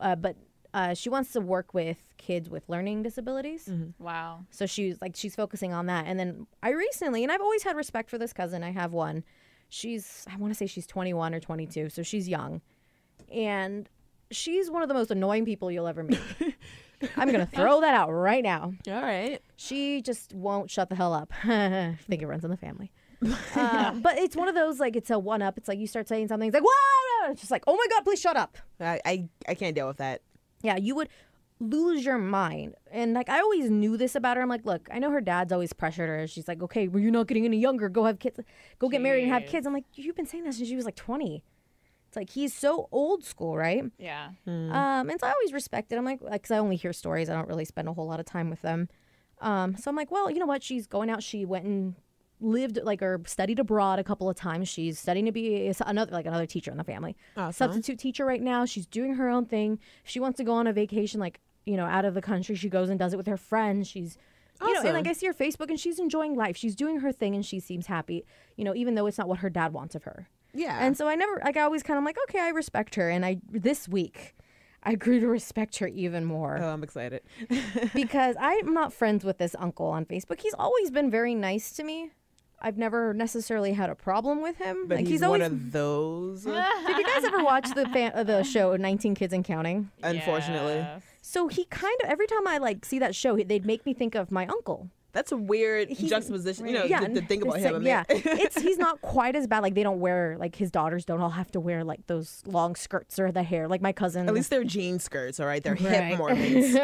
[0.01, 0.37] uh but
[0.75, 3.71] uh, she wants to work with kids with learning disabilities.
[3.99, 4.45] Wow.
[4.51, 6.05] So she's like she's focusing on that.
[6.07, 8.63] And then I recently, and I've always had respect for this cousin.
[8.63, 9.25] I have one.
[9.71, 12.61] She's I want to say she's 21 or 22, so she's young.
[13.33, 13.89] And
[14.31, 16.21] she's one of the most annoying people you'll ever meet.
[17.17, 18.73] I'm going to throw that out right now.
[18.89, 19.41] All right.
[19.57, 21.33] She just won't shut the hell up.
[21.45, 22.93] I think it runs in the family.
[23.57, 25.59] uh, but it's one of those like it's a one up.
[25.59, 27.33] It's like you start saying something, it's like, whoa!
[27.33, 28.57] It's just like, oh my God, please shut up.
[28.81, 30.23] I, I I can't deal with that.
[30.63, 31.09] yeah, you would
[31.61, 32.75] lose your mind.
[32.91, 34.43] And like I always knew this about her.
[34.43, 36.27] I'm like, look, I know her dad's always pressured her.
[36.29, 37.89] She's like, okay, well, you're not getting any younger.
[37.89, 38.39] Go have kids.
[38.79, 39.67] Go get married and have kids.
[39.67, 41.43] I'm like, you've been saying that since she was like 20.
[42.09, 43.85] It's like he's so old school, right?
[43.99, 44.31] Yeah.
[44.47, 45.97] Um, and so I always respect it.
[45.97, 47.29] I'm like, because I only hear stories.
[47.29, 48.89] I don't really spend a whole lot of time with them.
[49.41, 50.63] Um, so I'm like, well, you know what?
[50.63, 51.23] She's going out.
[51.23, 51.95] She went and
[52.41, 54.69] lived like or studied abroad a couple of times.
[54.69, 57.15] She's studying to be another like another teacher in the family.
[57.37, 57.53] Awesome.
[57.53, 58.65] Substitute teacher right now.
[58.65, 59.79] She's doing her own thing.
[60.03, 62.55] If she wants to go on a vacation, like you know, out of the country.
[62.55, 63.87] She goes and does it with her friends.
[63.87, 64.17] She's
[64.63, 66.57] you know, and like I see her Facebook and she's enjoying life.
[66.57, 68.25] She's doing her thing and she seems happy.
[68.57, 70.29] You know, even though it's not what her dad wants of her.
[70.55, 70.79] Yeah.
[70.81, 73.09] And so I never like I always kind of like okay, I respect her.
[73.09, 74.35] And I this week
[74.83, 77.23] I grew to respect her even more oh, I'm excited.
[77.95, 80.41] because I'm not friends with this uncle on Facebook.
[80.41, 82.11] He's always been very nice to me.
[82.61, 84.89] I've never necessarily had a problem with him.
[84.89, 86.45] But like he's, he's, one of those.
[86.45, 89.91] Did you guys ever watch the fan, uh, the show 19 Kids and Counting?
[90.03, 91.03] unfortunately, Yes.
[91.23, 94.15] So he kind of every time I like see that show, they'd make me think
[94.15, 94.89] of my uncle.
[95.13, 96.67] That's a weird He's- juxtaposition.
[96.67, 97.65] You know, yeah, to, to think about him.
[97.65, 99.61] like- I mean, yeah, it's he's not quite as bad.
[99.61, 102.75] Like they don't wear like his daughters don't all have to wear like those long
[102.77, 104.29] skirts or the hair like my cousin.
[104.29, 105.63] At least they're jean skirts, all right?
[105.63, 106.05] They're Right.
[106.05, 106.77] hip Mormons.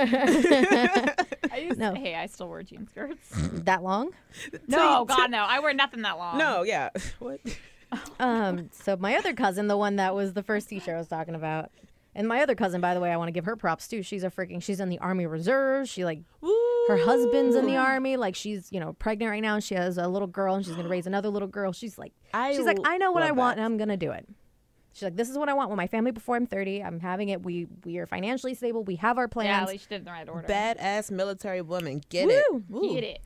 [1.53, 1.95] I used No.
[1.95, 3.29] Hey, I still wear jean skirts.
[3.65, 4.11] that long.
[4.69, 5.39] no, God, no.
[5.45, 6.39] I wear nothing that long.
[6.39, 6.91] no, yeah.
[7.19, 7.41] What?
[8.19, 11.35] Um, so my other cousin, the one that was the first teacher I was talking
[11.37, 11.71] about,
[12.17, 14.03] and my other cousin, by the way, I want to give her props too.
[14.03, 14.63] She's a freaking.
[14.63, 15.89] She's in the Army Reserve.
[15.89, 16.21] She like
[16.89, 18.17] her husband's in the army.
[18.17, 19.55] Like she's you know pregnant right now.
[19.55, 21.73] and She has a little girl, and she's gonna raise another little girl.
[21.73, 23.63] She's like, I she's like, I know what I love want, that.
[23.63, 24.27] and I'm gonna do it.
[24.93, 26.81] She's like, this is what I want with my family before I'm 30.
[26.85, 27.43] I'm having it.
[27.43, 28.85] We we are financially stable.
[28.85, 29.63] We have our Yeah, plans.
[29.69, 30.47] at least you did in the right order.
[30.47, 32.01] Badass military woman.
[32.11, 32.63] Get Woo!
[32.93, 32.95] it.
[32.95, 33.19] Get it.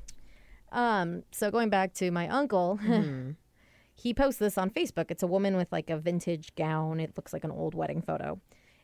[0.73, 2.79] Um, so going back to my uncle,
[3.94, 5.11] he posts this on Facebook.
[5.11, 7.01] It's a woman with like a vintage gown.
[7.01, 8.40] It looks like an old wedding photo.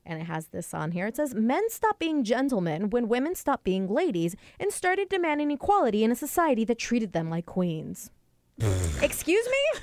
[0.07, 1.07] And it has this on here.
[1.07, 6.05] It says, Men stopped being gentlemen when women stopped being ladies and started demanding equality
[6.05, 8.11] in a society that treated them like queens.
[9.03, 9.81] Excuse me?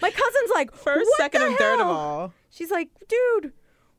[0.00, 2.32] My cousin's like, First, "What second, and third of all.
[2.50, 3.52] She's like, dude,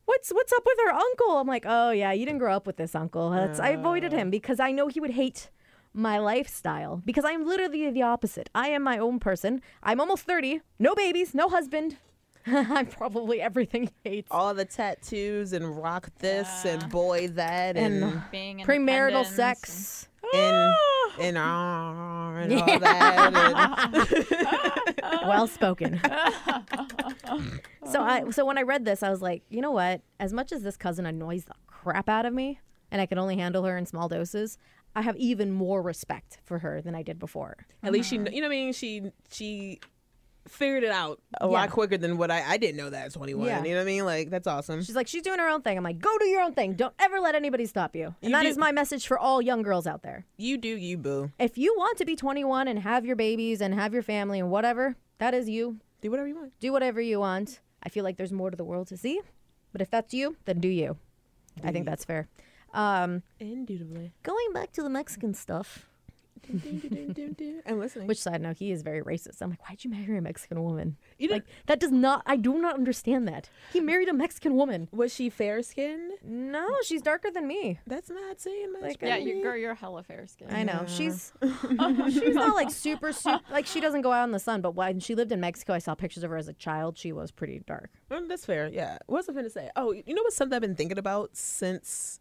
[0.05, 1.37] what's what's up with her uncle?
[1.37, 3.31] I'm like, oh yeah, you didn't grow up with this uncle.
[3.31, 4.17] That's, I avoided uh.
[4.17, 5.49] him because I know he would hate
[5.93, 8.49] my lifestyle because I'm literally the opposite.
[8.53, 9.61] I am my own person.
[9.81, 11.97] I'm almost 30, no babies, no husband.
[12.47, 14.27] I'm probably everything he hates.
[14.31, 20.07] All the tattoos and rock this and boy that and, And Being Premarital sex.
[20.33, 20.75] and
[21.19, 23.83] and, ah, and all that.
[25.03, 26.01] and- well spoken.
[27.91, 30.01] so I so when I read this, I was like, you know what?
[30.19, 32.59] As much as this cousin annoys the crap out of me,
[32.91, 34.57] and I can only handle her in small doses,
[34.95, 37.65] I have even more respect for her than I did before.
[37.81, 38.73] At least she, you know what I mean.
[38.73, 39.79] She she
[40.47, 43.45] figured it out a lot quicker than what I I didn't know that at 21.
[43.47, 43.63] Yeah.
[43.63, 44.05] You know what I mean?
[44.05, 44.83] Like that's awesome.
[44.83, 45.77] She's like, she's doing her own thing.
[45.77, 46.73] I'm like, go do your own thing.
[46.73, 48.07] Don't ever let anybody stop you.
[48.21, 50.25] And You that do- is my message for all young girls out there.
[50.37, 51.31] You do you, boo.
[51.39, 54.49] If you want to be 21 and have your babies and have your family and
[54.51, 55.77] whatever, that is you.
[56.01, 56.59] Do whatever you want.
[56.59, 57.61] Do whatever you want.
[57.81, 59.21] I feel like there's more to the world to see.
[59.71, 60.97] But if that's you, then do you.
[61.63, 62.27] I think that's fair.
[62.73, 64.11] Um, Indubitably.
[64.23, 65.87] going back to the Mexican stuff,
[66.51, 68.07] I'm listening.
[68.07, 69.41] which side note, he is very racist.
[69.41, 70.97] I'm like, why'd you marry a Mexican woman?
[71.17, 73.49] you Like, that does not, I do not understand that.
[73.71, 74.89] He married a Mexican woman.
[74.91, 76.11] was she fair skinned?
[76.23, 77.79] No, she's darker than me.
[77.87, 78.81] That's not saying much.
[78.81, 80.51] Like, Yeah, you, girl, you're hella fair skinned.
[80.53, 80.85] I know.
[80.87, 84.75] She's she's not like super, super, like she doesn't go out in the sun, but
[84.75, 86.97] when she lived in Mexico, I saw pictures of her as a child.
[86.97, 87.89] She was pretty dark.
[88.11, 88.67] Mm, that's fair.
[88.67, 88.97] Yeah.
[89.07, 89.69] What was I going to say?
[89.75, 92.19] Oh, you know what's something I've been thinking about since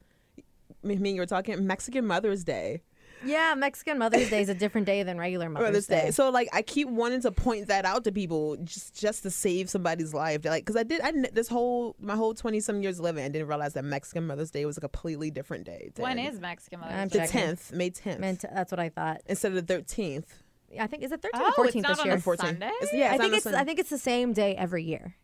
[0.83, 1.67] me and you were talking?
[1.67, 2.83] Mexican Mother's Day.
[3.25, 6.03] Yeah, Mexican Mother's Day is a different day than regular Mother's, Mother's Day.
[6.07, 6.11] Day.
[6.11, 9.71] So like I keep wanting to point that out to people just just to save
[9.71, 10.45] somebody's life.
[10.45, 13.49] Like because I did I this whole my whole twenty some years living I didn't
[13.49, 15.91] realize that Mexican Mother's Day was a completely different day.
[15.97, 17.21] When than- is Mexican Mother's I'm Day?
[17.21, 19.21] the tenth May tenth Meant that's what I thought.
[19.27, 20.43] instead of the thirteenth?
[20.81, 22.15] I think is it 13th Oh, or 14th not this on year?
[22.15, 22.41] a 14th.
[22.41, 22.67] Sunday?
[22.81, 25.15] It's- yeah, I think it's I think it's the same day every year.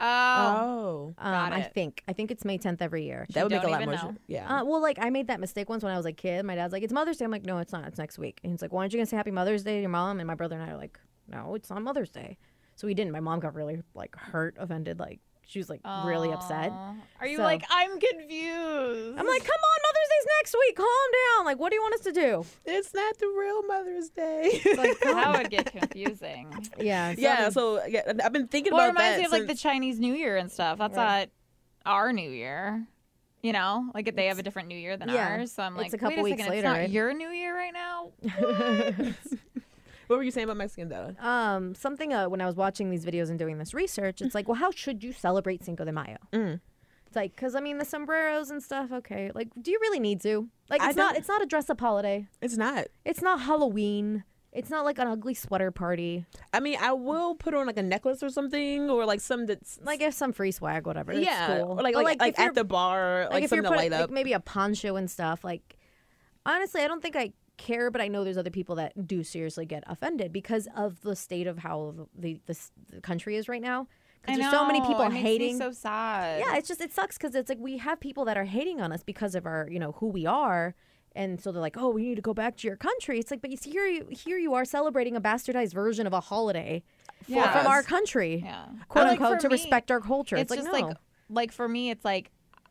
[0.00, 1.74] Oh, Oh, Um, Got I it.
[1.74, 3.26] think I think it's May 10th every year.
[3.34, 4.02] that would make a don't lot even more.
[4.02, 4.08] know.
[4.10, 4.18] sense.
[4.26, 4.60] Yeah.
[4.60, 6.44] Uh, well, like I made that mistake once when I was a kid.
[6.44, 7.86] My dad's like, "It's Mother's Day." I'm like, "No, it's not.
[7.86, 9.80] It's next week." And he's like, "Why aren't you gonna say Happy Mother's Day to
[9.80, 12.38] your mom?" And my brother and I are like, "No, it's on Mother's Day."
[12.76, 13.12] So we didn't.
[13.12, 14.98] My mom got really like hurt, offended.
[14.98, 16.72] Like she was like really upset.
[17.20, 19.18] Are you So- like I'm confused?
[19.18, 20.76] I'm like, "Come on, Mother's Day's next week.
[20.76, 20.86] Calm
[21.36, 21.44] down.
[21.44, 24.60] Like, what do you want us to do?" it's not the real Mother's Day.
[24.76, 26.48] Like, that would get confusing.
[26.78, 27.14] Yeah.
[27.18, 27.48] yeah.
[27.50, 30.14] So yeah, I've been thinking well, it about reminds me of like the Chinese New
[30.14, 30.78] Year and stuff.
[30.78, 31.28] That's Right.
[31.84, 32.86] not our New Year.
[33.42, 35.28] You know, like if they have a different New Year than Yeah.
[35.30, 35.50] ours.
[35.52, 36.90] So I'm It's like, a couple wait a weeks second, later, it's not right?
[36.90, 38.12] your New Year right now.
[40.10, 41.14] what were you saying about Mexican though?
[41.20, 44.48] um, something uh, when I was watching these videos and doing this research, it's like,
[44.48, 46.18] well, how should you celebrate Cinco de Mayo?
[46.32, 46.60] Mm.
[47.06, 48.90] It's like, cause I mean the sombreros and stuff.
[48.92, 50.48] Okay, like, do you really need to?
[50.68, 51.16] Like, it's not.
[51.16, 52.26] It's not a dress up holiday.
[52.40, 52.86] It's not.
[53.04, 54.24] It's not Halloween.
[54.52, 56.26] It's not like an ugly sweater party.
[56.52, 59.78] I mean, I will put on like a necklace or something, or like some that's
[59.82, 61.12] Like if some free swag, whatever.
[61.12, 61.78] yeah, cool.
[61.78, 63.90] or like But, like, like, if at the bar, like, if you're something to putting,
[63.92, 64.10] light like up.
[64.10, 65.44] maybe a poncho and stuff.
[65.44, 65.76] Like,
[66.44, 69.66] honestly, I don't think I care, but I know there's other people that do seriously
[69.66, 72.56] get offended because of the state of how the the,
[72.92, 73.86] the country is right now.
[74.22, 75.58] Because there's so many people it makes me hating.
[75.58, 76.40] so sad.
[76.40, 78.92] yeah, it's just it sucks because it's like we have people that are hating on
[78.92, 80.74] us because of our you know who we are.
[81.16, 83.40] And so they're like, "Oh, we need to go back to your country." It's like,
[83.40, 86.84] but you see, here, you, here you are celebrating a bastardized version of a holiday
[87.24, 87.50] for, Yeah.
[87.52, 88.66] from our country, Yeah.
[88.88, 90.36] quote Like, unquote, to me, respect our culture.
[90.36, 90.88] It's, It's, just like, no.
[90.88, 90.96] like
[91.28, 92.30] like for me, it's like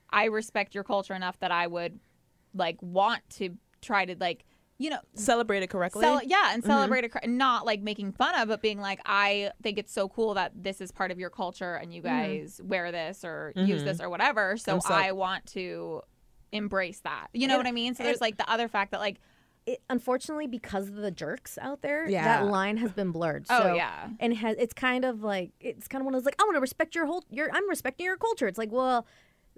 [0.09, 1.99] I respect your culture enough that I would
[2.53, 4.45] like want to try to like
[4.79, 6.01] you know Celebrate it correctly.
[6.01, 6.71] Cel- yeah, and mm-hmm.
[6.71, 10.07] celebrate it, cor- not like making fun of, but being like, I think it's so
[10.07, 12.41] cool that this is part of your culture and you mm-hmm.
[12.41, 13.85] guys wear this or use mm-hmm.
[13.85, 14.57] this or whatever.
[14.57, 16.01] So so- I want to
[16.51, 17.27] embrace that.
[17.33, 17.93] You know And- what I mean?
[17.93, 19.19] So there's like the other fact that like,
[19.65, 22.23] it, unfortunately, because of the jerks out there, Yeah.
[22.23, 23.45] that line has been blurred.
[23.49, 24.09] Oh, So- yeah.
[24.19, 26.55] and has it's kind of like it's kind of one of those like I want
[26.55, 28.47] to respect your whole your I'm respecting your culture.
[28.47, 29.05] It's like well,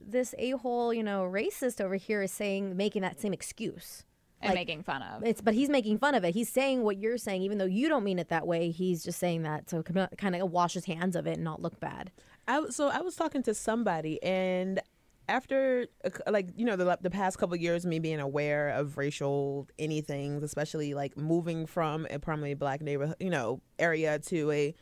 [0.03, 4.03] this a hole you know racist over here is saying making that same excuse.
[4.41, 5.23] And Like, making fun of.
[5.23, 6.33] It's but he's making fun of it.
[6.33, 8.71] He's saying what you're saying, even though you don't mean it that way.
[8.71, 11.79] He's just saying that so kind of wash his hands of it and not look
[11.79, 12.11] bad.
[12.47, 14.81] I w- so I was talking to somebody and
[15.29, 15.85] after
[16.27, 20.41] like you know the the past couple of years me being aware of racial anything
[20.43, 24.73] especially like moving from a primarily black neighborhood you know area to a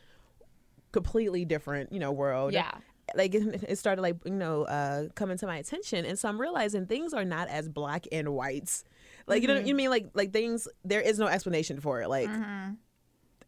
[0.92, 2.72] completely different you know world Yeah.
[3.14, 6.40] like it, it started like you know uh coming to my attention and so i'm
[6.40, 8.82] realizing things are not as black and whites
[9.30, 9.90] like you know what you mean?
[9.90, 12.08] Like like things there is no explanation for it.
[12.08, 12.72] Like Mm-hmm.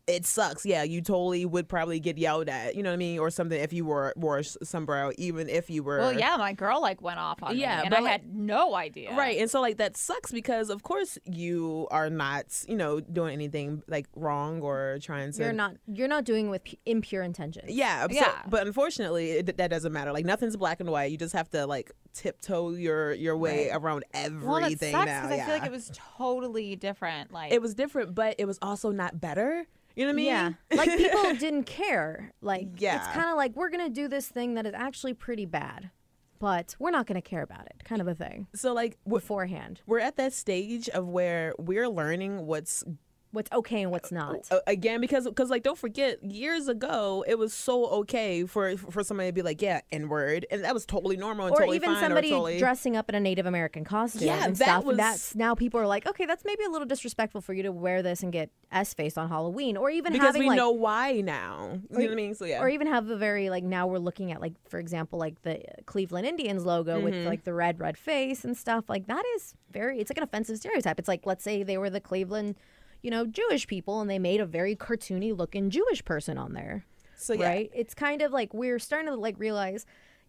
[0.08, 0.66] It sucks.
[0.66, 3.60] Yeah, you totally would probably get yelled at, you know what I mean, or something
[3.60, 5.98] if you were wore a s- sombrero, even if you were.
[5.98, 8.74] Well, yeah, my girl like went off on Yeah, me, and I like- had no
[8.74, 9.14] idea.
[9.16, 13.32] Right, and so like that sucks because of course you are not, you know, doing
[13.32, 15.42] anything like wrong or trying to.
[15.44, 17.70] You're not you're not doing it with pu- impure intentions.
[17.70, 18.42] Yeah, so- Yeah.
[18.48, 20.12] but unfortunately, it, that doesn't matter.
[20.12, 21.12] Like nothing's black and white.
[21.12, 25.28] You just have to like tiptoe your your way around everything Well, that sucks now.
[25.28, 27.32] I feel like it was totally different.
[27.32, 29.64] Like it was different, but it was also not better.
[29.96, 30.26] You know what I mean?
[30.26, 30.50] Yeah.
[30.74, 32.32] Like people didn't care.
[32.40, 32.96] Like yeah.
[32.96, 35.90] it's kind of like we're going to do this thing that is actually pretty bad,
[36.38, 37.82] but we're not going to care about it.
[37.84, 39.80] Kind of a thing So like w- beforehand.
[39.86, 42.84] we're at that stage of where we're learning what's
[43.32, 44.46] What's okay and what's not.
[44.66, 49.30] again because because like don't forget years ago it was so okay for for somebody
[49.30, 51.94] to be like yeah n word and that was totally normal and or totally even
[51.98, 54.84] somebody or totally dressing up in a Native American costume Yeah, and that stuff.
[54.84, 57.72] was- That's now people are like, okay, that's maybe a little disrespectful for you to
[57.72, 60.70] wear this and get s faced on Halloween, or even because having we like, know
[60.70, 63.64] why now you know what I mean so yeah or even have a very like
[63.64, 67.04] now we're looking at like for example like the Cleveland Indians logo Mm-hmm.
[67.04, 70.22] with like the red red face and stuff like that is very it's like an
[70.24, 70.98] offensive stereotype.
[70.98, 72.56] It's like let's say they were the Cleveland,
[73.02, 76.84] you know, Jewish people and they made a very cartoony looking Jewish person on there.
[77.16, 77.70] so yeah Right?
[77.74, 79.84] It's kind of like we're starting to like realize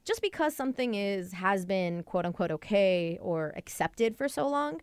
[0.06, 4.82] just because something is has been quote unquote okay or accepted for so long,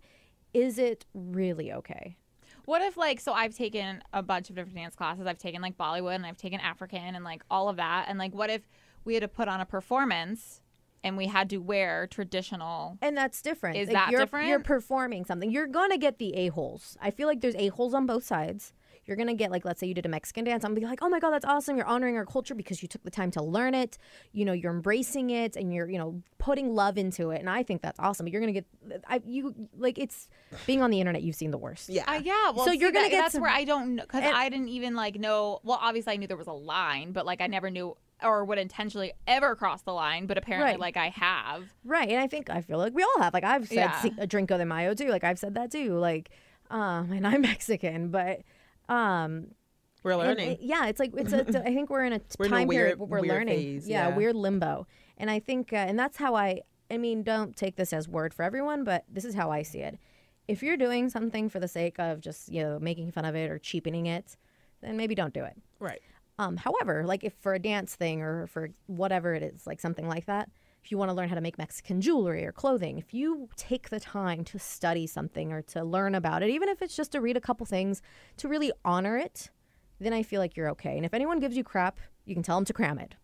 [0.54, 2.16] is it really okay?
[2.64, 5.26] What if like so I've taken a bunch of different dance classes.
[5.26, 8.06] I've taken like Bollywood and I've taken African and like all of that.
[8.08, 8.62] And like what if
[9.04, 10.60] we had to put on a performance
[11.02, 13.76] and we had to wear traditional And that's different.
[13.76, 14.48] Is Like, that you're, different?
[14.48, 15.50] You're performing something.
[15.50, 16.96] You're gonna get the a holes.
[17.00, 18.72] I feel like there's a holes on both sides.
[19.06, 20.62] You're gonna get like, let's say you did a Mexican dance.
[20.64, 21.76] I'm gonna be like, oh my god, that's awesome.
[21.76, 23.98] You're honoring our culture because you took the time to learn it.
[24.32, 27.40] You know, you're embracing it and you're, you know, putting love into it.
[27.40, 28.26] And I think that's awesome.
[28.26, 28.66] But you're gonna get,
[29.08, 30.28] I you like it's
[30.66, 31.22] being on the internet.
[31.22, 31.88] You've seen the worst.
[31.88, 33.96] yeah Uh, yeah, well, So see, you're gonna that- get that's some- where I don't
[33.96, 35.60] know because I didn't even like know.
[35.64, 38.58] Well, obviously I knew there was a line, but like I never knew or would
[38.58, 40.26] intentionally ever cross the line.
[40.26, 40.80] But apparently, Right.
[40.80, 41.72] like I have.
[41.84, 42.08] Right.
[42.08, 43.32] And I think I feel like we all have.
[43.34, 44.00] Like I've said Yeah.
[44.00, 45.08] "Si- a Drinko de Mayo too.
[45.08, 45.94] Like I've said that too.
[45.94, 46.30] Like,
[46.70, 48.40] um, and I'm Mexican, but
[48.88, 49.48] um,
[50.02, 51.40] we're learning it- yeah, it's like it's a.
[51.60, 53.34] I think we're in a t- We're in a time weird- period where we're weird
[53.34, 53.56] learning.
[53.58, 54.16] phase, yeah, yeah.
[54.16, 54.86] weird limbo,
[55.18, 56.62] and I think, uh, and that's how I.
[56.92, 59.78] I mean, don't take this as word for everyone, but this is how I see
[59.80, 59.96] it.
[60.48, 63.48] If you're doing something for the sake of just you know making fun of it
[63.50, 64.36] or cheapening it,
[64.80, 65.56] then maybe don't do it.
[65.78, 66.00] right
[66.40, 70.08] Um, however, like if for a dance thing or for whatever it is, like something
[70.08, 70.48] like that,
[70.82, 73.90] if you want to learn how to make Mexican jewelry or clothing, if you take
[73.90, 77.20] the time to study something or to learn about it, even if it's just to
[77.20, 78.00] read a couple things,
[78.38, 79.50] to really honor it,
[79.98, 80.96] then I feel like you're okay.
[80.96, 83.16] And if anyone gives you crap, you can tell them to cram it.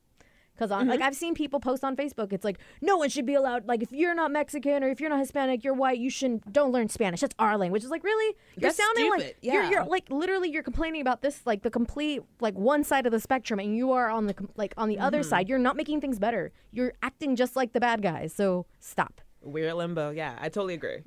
[0.57, 0.89] Because Mm-hmm.
[0.89, 3.67] like I've seen people post on Facebook, it's like no one should be allowed.
[3.69, 5.99] Like if you're not Mexican or if you're not Hispanic, you're white.
[5.99, 6.53] You shouldn't.
[6.53, 7.21] Don't learn Spanish.
[7.21, 7.83] That's our language.
[7.83, 9.37] It's like really, you're That's sounding like stupid.
[9.43, 13.13] you're, you're like literally you're complaining about this like the complete like one side of
[13.13, 15.29] the spectrum, and you are on the like on the other Mm-hmm.
[15.29, 15.49] side.
[15.49, 16.53] You're not making things better.
[16.73, 18.33] You're acting just like the bad guys.
[18.33, 19.21] So stop.
[19.47, 20.11] We're limbo.
[20.11, 20.99] Yeah, I totally agree.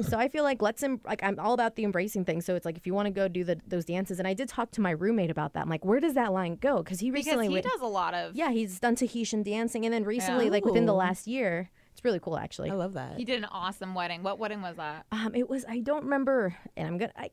[0.00, 2.40] so I feel like let's em- like I'm all about the embracing thing.
[2.40, 4.48] So it's like if you want to go do the those dances, and I did
[4.48, 5.60] talk to my roommate about that.
[5.62, 6.82] I'm like, where does that line go?
[6.82, 8.34] Because he Because recently he went- does a lot of.
[8.36, 12.20] yeah, he's done Tahitian dancing, and then recently, like within the last year, it's really
[12.20, 12.70] cool actually.
[12.70, 13.16] I love that.
[13.16, 14.22] He did an awesome wedding.
[14.22, 15.06] What wedding was that?
[15.12, 17.30] Um, it was I don't remember, and I'm gonna I,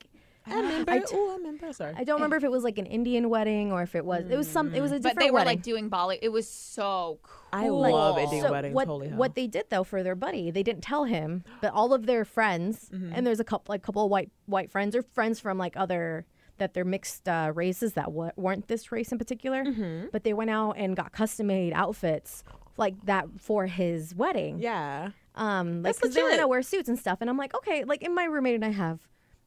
[0.50, 0.92] I remember.
[0.92, 1.74] I t- oh, I remember.
[1.74, 1.94] Sorry.
[1.98, 4.38] I don't remember if it was like an Indian wedding or if it was it
[4.38, 5.48] was some it was a different But they were wedding.
[5.58, 6.20] like doing Bali.
[6.22, 7.34] It was so cool.
[7.54, 8.24] I love Cool.
[8.26, 8.76] Indian so weddings.
[8.76, 9.18] what Holy hell.
[9.18, 12.26] what they did though for their buddy, they didn't tell him, but all of their
[12.26, 13.14] friends, Mm-hmm.
[13.16, 16.26] and there's a couple like couple of white white friends or friends from like other
[16.58, 20.08] that they're mixed uh, races that w- weren't this race in particular, Mm-hmm.
[20.12, 22.44] but they went out and got custom made outfits
[22.78, 24.60] like that for his wedding.
[24.60, 25.10] yeah.
[25.36, 27.84] Um, like That's because they were gonna wear suits and stuff, and I'm like, okay,
[27.84, 29.00] like, in my roommate and I have,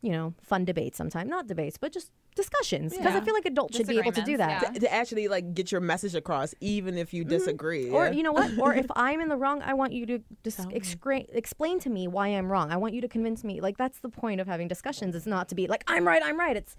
[0.03, 3.77] you know, fun debates sometimes, not debates, but just discussions, because I feel like adults
[3.77, 4.75] should be able to do Disagreements, that.
[4.75, 4.81] yeah.
[4.81, 7.87] To actually like get your message across, even if you disagree.
[7.87, 7.95] Mm-hmm.
[7.95, 8.13] Or yeah.
[8.13, 8.51] you know what?
[8.61, 12.09] Or if I'm in the wrong, I want you to just excra- explain to me
[12.09, 12.71] why I'm wrong.
[12.71, 13.61] I want you to convince me.
[13.61, 15.15] Like that's the point of having discussions.
[15.15, 16.57] It's not to be like I'm right, I'm right.
[16.57, 16.77] It's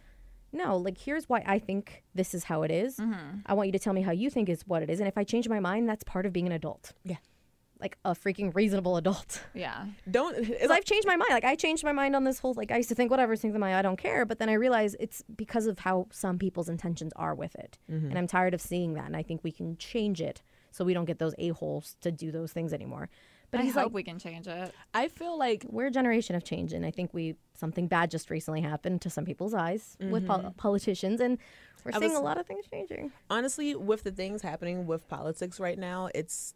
[0.53, 2.97] no, like here's why I think this is how it is.
[2.97, 3.39] Mm-hmm.
[3.45, 5.17] I want you to tell me how you think is what it is, and if
[5.17, 6.93] I change my mind, that's part of being an adult.
[7.03, 7.17] Yeah.
[7.81, 9.41] Like a freaking reasonable adult.
[9.53, 9.85] Yeah.
[10.09, 10.37] don't.
[10.37, 11.31] It's Because I've changed my mind.
[11.31, 12.53] Like I changed my mind on this whole.
[12.53, 14.23] Like I used to think whatever, think my I don't care.
[14.25, 18.09] But then I realize it's because of how some people's intentions are with it, Mm-hmm.
[18.09, 19.05] and I'm tired of seeing that.
[19.07, 20.41] And I think we can change it
[20.71, 23.09] so we don't get those a holes to do those things anymore.
[23.49, 24.73] But I he's hope like, we can change it.
[24.93, 28.29] I feel like we're a generation of change, and I think we something bad just
[28.29, 31.37] recently happened to some people's eyes with pol- politicians, and
[31.83, 31.97] we're Mm-hmm.
[31.97, 33.11] I seeing was- a lot of things changing.
[33.29, 36.53] honestly, with the things happening with politics right now, it's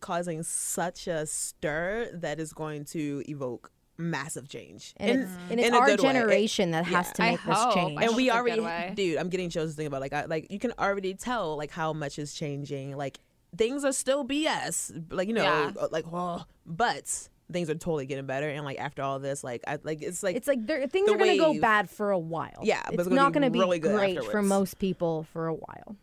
[0.00, 4.92] causing such a stir that is going to evoke massive change.
[4.98, 6.10] And In- it's, and it's our good way.
[6.10, 7.12] It- generation that has yeah.
[7.12, 7.74] to I make this hope.
[7.74, 8.02] change.
[8.02, 10.58] And we it's already, dude, I'm getting chills to think about like, I, like you
[10.58, 12.96] can already tell like how much is changing.
[12.96, 13.18] Like
[13.56, 15.72] things are still BS, like you know, Yeah.
[15.80, 18.48] uh, like oh, but things are totally getting better.
[18.50, 21.14] And like after all this, like I like it's like it's like there, things the
[21.14, 22.60] are going to go bad for a while.
[22.62, 24.78] Yeah, but it's, it's gonna not be going to be really good great for most
[24.78, 25.96] people for a while.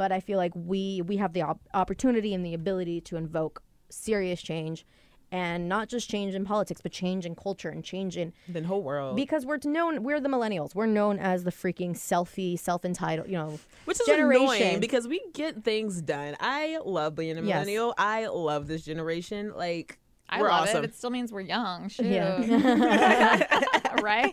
[0.00, 3.62] But I feel like we we have the op- opportunity and the ability to invoke
[3.90, 4.86] serious change,
[5.30, 8.82] and not just change in politics, but change in culture and change in the whole
[8.82, 9.14] world.
[9.14, 10.74] because we're known we're the millennials.
[10.74, 13.28] We're known as the freaking selfie, self entitled.
[13.28, 14.42] You know, Which is generation.
[14.46, 16.34] annoying because we get things done.
[16.40, 17.44] I love being a Yes.
[17.66, 17.92] millennial.
[17.98, 19.52] I love this generation.
[19.54, 19.98] Like
[20.30, 20.82] I we're love awesome.
[20.84, 20.90] it.
[20.92, 21.90] It still means we're young.
[21.90, 22.06] Shoot.
[22.06, 23.58] Yeah.
[24.02, 24.32] right?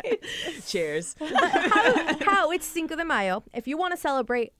[0.65, 1.13] Cheers.
[2.21, 3.43] how it's Cinco de Mayo.
[3.53, 4.53] If you want to celebrate,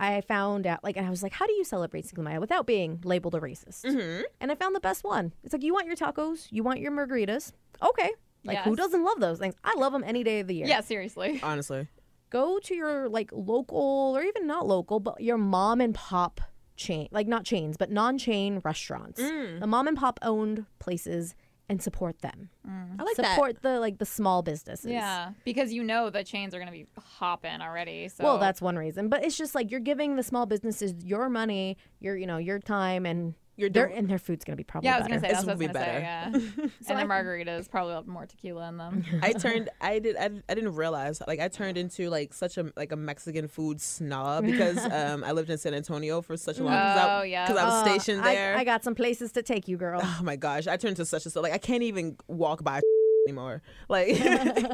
[0.00, 2.40] I found out like and I was like, how do you celebrate Cinco de Mayo
[2.40, 3.84] without being labeled a racist?
[3.84, 4.22] Mm-hmm.
[4.40, 5.32] And I found the best one.
[5.44, 7.52] It's like you want your tacos, you want your margaritas.
[7.82, 8.10] Okay,
[8.44, 9.54] like who doesn't love those things?
[9.62, 10.66] I love them any day of the year.
[10.66, 11.38] Yeah, seriously.
[11.42, 11.86] Honestly,
[12.30, 16.40] Go to your like local or even not local, but your mom and pop
[16.76, 19.60] chain, like not chains, but non-chain restaurants, Mm.
[19.60, 21.34] the mom and pop owned places,
[21.70, 22.50] and support them.
[22.68, 22.96] Mm.
[22.98, 23.34] I like that.
[23.34, 24.90] support the like the small businesses.
[24.90, 28.08] Yeah, because you know the chains are going to be hopping already.
[28.08, 31.30] So Well, that's one reason, but it's just like you're giving the small businesses your
[31.30, 34.64] money, your you know your time, and You're their doing- and their food's gonna be
[34.64, 35.20] probably yeah, I was better.
[35.20, 36.60] gonna say This that's what I was gonna be say.
[36.60, 39.04] Yeah, So and I the margaritas probably have more tequila in them.
[39.22, 39.68] I turned.
[39.80, 40.16] I did.
[40.16, 41.22] I, I didn't realize.
[41.26, 45.32] Like I turned into like such a like a Mexican food snob because um I
[45.32, 47.20] lived in San Antonio for such a long time.
[47.20, 47.46] Oh, yeah.
[47.46, 48.56] Because I was Uh, stationed I- there.
[48.56, 50.00] I, got some places to take you, girl.
[50.02, 52.80] oh my gosh, I turned to such a so like I can't even walk by
[53.26, 53.62] anymore.
[53.88, 54.16] Like,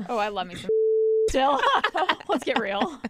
[0.09, 0.71] oh, I love me some.
[1.29, 1.61] Still,
[2.29, 3.01] let's get real.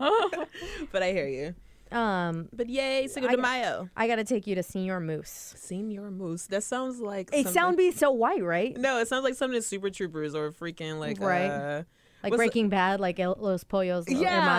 [0.92, 1.54] but I hear you.
[1.92, 3.88] Um, But yay, Cinco I de Mayo.
[3.96, 5.54] I gotta take you to Senor Moose.
[5.56, 6.46] Senor Moose.
[6.48, 8.76] That sounds like It something- sound be so white, right?
[8.76, 11.46] No, it sounds like something Super Troopers or freaking like Right.
[11.48, 11.82] uh
[12.22, 14.18] Like What's the- Breaking Bad, like El- Los Pollos yeah,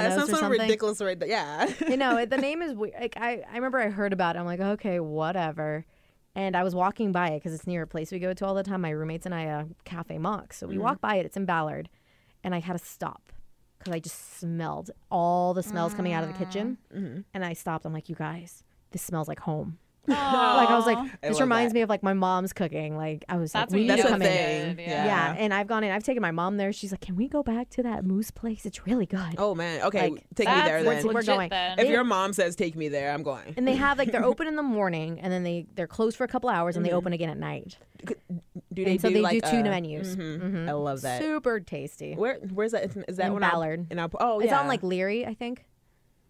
[0.10, 0.62] sounds or something something.
[0.62, 1.28] ridiculous right there.
[1.28, 1.70] Yeah.
[1.90, 2.94] you know, the name is weird.
[3.00, 4.40] Like I, I remember I heard about it.
[4.40, 5.86] I'm like, okay, whatever.
[6.34, 8.54] And I was walking by it because it's near a place we go to all
[8.54, 8.82] the time.
[8.82, 10.58] My roommates and I, uh, Cafe Mox.
[10.58, 11.26] So we walk by it.
[11.26, 11.90] It's in Ballard,
[12.44, 13.34] and I had to stop
[13.78, 16.78] because I just smelled all the smells coming out of the kitchen.
[16.94, 17.22] Mm-hmm.
[17.34, 17.86] And I stopped.
[17.86, 19.80] I'm like, you guys, this smells like home.
[20.08, 21.78] Like I was like, I this reminds that.
[21.78, 22.96] me of like my mom's cooking.
[22.96, 24.80] Like I was That's like, we need to That's come in.
[24.80, 25.06] yeah.
[25.06, 25.92] Yeah, and I've gone in.
[25.92, 26.72] I've taken my mom there.
[26.72, 28.66] She's like, "Can we go back to that moose place?
[28.66, 29.82] It's really good." Oh man.
[29.84, 31.14] Okay, Like, take me there what's then.
[31.14, 31.50] We're going.
[31.50, 31.80] then.
[31.80, 33.54] If your mom says take me there, I'm going.
[33.58, 36.24] And they have like they're open in the morning, and then they they're closed for
[36.24, 36.92] a couple hours, and Mm-hmm.
[36.92, 37.78] they open again at night.
[38.06, 38.16] Do
[38.86, 40.16] they and so do they like do two uh, menus.
[40.16, 40.40] mhm.
[40.42, 40.70] Mhm.
[40.70, 41.22] I love that.
[41.22, 42.14] Super tasty.
[42.14, 42.96] Where where's that?
[43.10, 43.88] Is that In one out- Ballard.
[43.92, 45.66] In our, oh It's on like Leary, I think.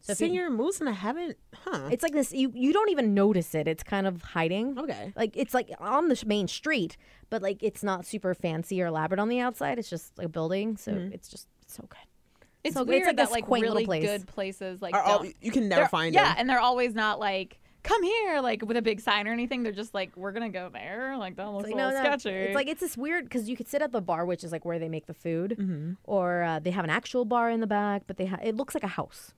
[0.07, 1.37] So if you- Senor Moose, and I haven't.
[1.53, 1.89] Huh.
[1.91, 2.31] It's like this.
[2.33, 3.67] You you don't even notice it.
[3.67, 4.77] It's kind of hiding.
[4.79, 5.13] okay.
[5.15, 6.97] Like it's like on the sh- main street,
[7.29, 9.77] but like it's not super fancy or elaborate on the outside.
[9.79, 11.13] It's just like a building, so Mm-hmm.
[11.13, 11.97] it's just so good.
[12.63, 14.03] It's So it's weird like that like quaint really place.
[14.03, 16.35] good places like all- you can never they're- find yeah, them.
[16.39, 19.63] and they're always not like come here like with a big sign or anything.
[19.63, 21.15] They're just like we're gonna go there.
[21.17, 22.03] Like that looks It's a little no, no.
[22.17, 22.29] sketchy.
[22.29, 24.65] It's like it's this weird because you could sit at the bar, which is like
[24.65, 25.91] where they make the food, Mm-hmm.
[26.03, 28.73] or uh, they have an actual bar in the back, but they ha- it looks
[28.73, 29.33] like a house.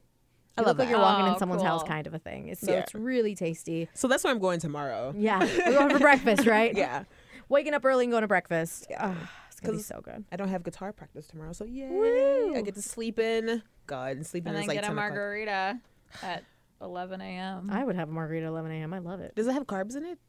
[0.57, 2.49] I You love like you're walking in Oh, someone's house, kind of a thing.
[2.49, 2.79] It's, so Yeah.
[2.79, 3.87] it's really tasty.
[3.93, 5.13] So that's where I'm going tomorrow.
[5.17, 6.75] Yeah, we're going for breakfast, right?
[6.75, 7.03] Yeah.
[7.47, 8.87] Waking up early and going to breakfast.
[8.99, 9.15] Ah,
[9.49, 10.23] it's gonna be so good.
[10.31, 11.87] I don't have guitar practice tomorrow, so yay!
[11.89, 12.55] Woo.
[12.55, 13.61] I get to sleep in.
[13.87, 15.09] God, and sleep in and then is like get a 10 o'clock.
[15.11, 15.79] margarita
[16.23, 16.43] at
[16.82, 17.69] 11 a.m.
[17.71, 18.93] I would have a margarita at 11 a.m.
[18.93, 19.36] I love it.
[19.36, 20.19] Does it have carbs in it?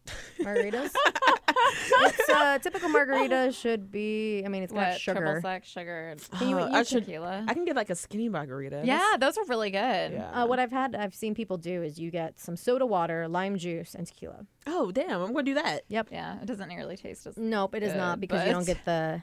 [0.40, 0.90] Margaritas.
[2.02, 4.42] it's uh, typical margarita should be.
[4.44, 5.40] I mean, it's got What, triple sugar.
[5.42, 6.16] sec sugar.
[6.38, 7.44] Can you Uh, eat I and should- tequila?
[7.48, 8.82] I can get like a skinny margarita.
[8.84, 10.12] yeah, those are really good.
[10.12, 10.30] Yeah.
[10.42, 13.56] Uh, what I've had, I've seen people do is you get some soda water, lime
[13.56, 14.46] juice, and tequila.
[14.66, 15.20] Oh damn!
[15.22, 15.82] I'm gonna do that.
[15.88, 16.08] Yep.
[16.12, 18.84] Yeah, it doesn't nearly taste as Nope, it is not Good, because you don't get
[18.84, 19.22] the.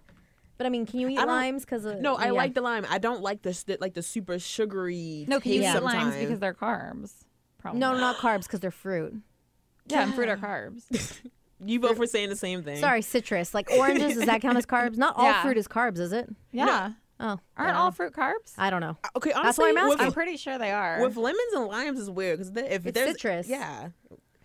[0.57, 1.65] But I mean, can you eat I don't- limes?
[1.65, 2.85] Because uh, No, I like the lime.
[2.89, 5.25] I don't like the like the super sugary.
[5.27, 7.13] No, can you taste eat limes because they're carbs?
[7.59, 7.79] Probably.
[7.79, 9.15] No, not carbs because they're fruit.
[9.87, 11.19] Yeah, and fruit are carbs.
[11.65, 12.77] you both were saying the same thing.
[12.77, 13.53] Sorry, citrus.
[13.53, 14.97] Like oranges, does that count as carbs?
[14.97, 15.41] Not all Yeah.
[15.43, 16.29] fruit is carbs, is it?
[16.51, 16.93] Yeah.
[17.19, 18.53] Oh, Aren't all fruit carbs?
[18.59, 18.95] I don't know.
[19.03, 20.05] Uh, okay, honestly, That's why I'm with, asking.
[20.07, 21.01] I'm pretty sure they are.
[21.01, 23.47] with lemons and limes is weird because if It's there's citrus.
[23.47, 23.89] yeah.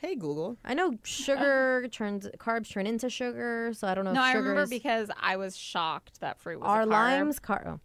[0.03, 0.57] Hey Google.
[0.65, 4.13] I know sugar turns carbs turn into sugar, so I don't know.
[4.13, 6.87] no, if I sugar remember is, because I was shocked that fruit was are a
[6.87, 6.91] carb.
[6.91, 7.65] limes car?
[7.69, 7.81] Oh.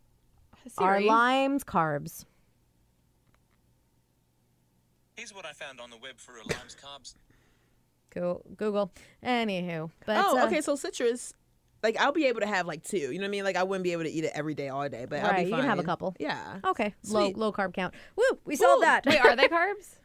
[0.80, 1.05] Are Siri.
[1.07, 2.26] limes carbs?
[5.15, 7.13] Here's what I found on the web for a lime's carbs.
[8.13, 8.91] Go Google.
[9.24, 10.61] Anywho, but oh, uh, okay.
[10.61, 11.34] So citrus,
[11.84, 12.97] like I'll be able to have like two.
[12.97, 13.43] You know what I mean?
[13.43, 15.43] Like I wouldn't be able to eat it every day, all day, but I'll Right,
[15.45, 15.61] be you fine.
[15.61, 16.15] can have a couple.
[16.20, 16.61] Yeah.
[16.65, 17.38] Okay, low Sweet.
[17.38, 17.93] low carb count.
[18.15, 19.05] Woo, we solved Ooh, that.
[19.05, 19.97] Wait, are they carbs?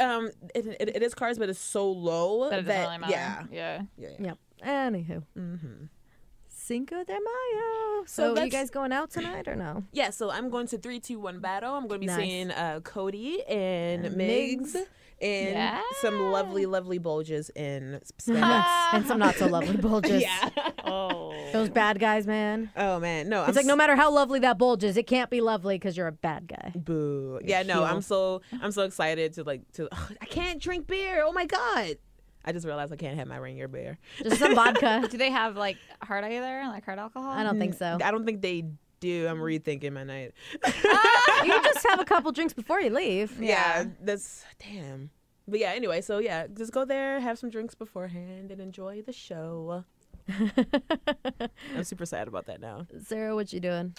[0.00, 3.12] Um, it, it, it is cars, but it's so low That it doesn't really matter.
[3.12, 3.82] yeah, Yeah.
[3.96, 4.26] yeah, yeah.
[4.26, 4.38] Yep.
[4.64, 5.84] Anywho, Mm-hmm.
[6.48, 8.04] Cinco de Mayo.
[8.06, 9.84] So So, you guys going out tonight or no?
[9.92, 11.74] Yeah, so I'm going to three, two, one battle.
[11.74, 12.16] I'm going to be Nice.
[12.16, 14.86] seeing uh, Cody and, And Migs, Migs.
[15.20, 18.66] And some lovely, lovely bulges in Spanish.
[18.92, 20.22] and some not so lovely bulges.
[20.22, 20.50] yeah.
[20.84, 21.32] Oh.
[21.52, 22.70] Those bad guys, man.
[22.76, 23.42] Oh man, no.
[23.42, 25.96] I'm It's like no matter how lovely that bulge is, it can't be lovely because
[25.96, 26.72] you're a bad guy.
[26.74, 27.40] Boo.
[27.44, 27.84] Yeah, no.
[27.84, 29.88] I'm so I'm so excited to like to.
[30.20, 31.22] I can't drink beer.
[31.24, 31.96] Oh my god.
[32.44, 33.98] I just realized I can't have my ring Rainier beer.
[34.22, 35.08] Just some vodka.
[35.10, 37.30] Do they have like hard eye there, like hard alcohol?
[37.30, 37.84] I don't think so.
[37.84, 38.64] Mm, I don't think they
[39.00, 39.26] do.
[39.28, 40.32] I'm rethinking my night.
[40.64, 43.40] Ah, you just have a couple drinks before you leave.
[43.40, 43.88] yeah, Yeah.
[44.02, 45.10] that's damn.
[45.48, 49.12] But yeah, anyway, so yeah, just go there, have some drinks beforehand, and enjoy the
[49.12, 49.84] show.
[51.74, 52.86] I'm super sad about that now.
[53.06, 53.94] Sara, what you doing?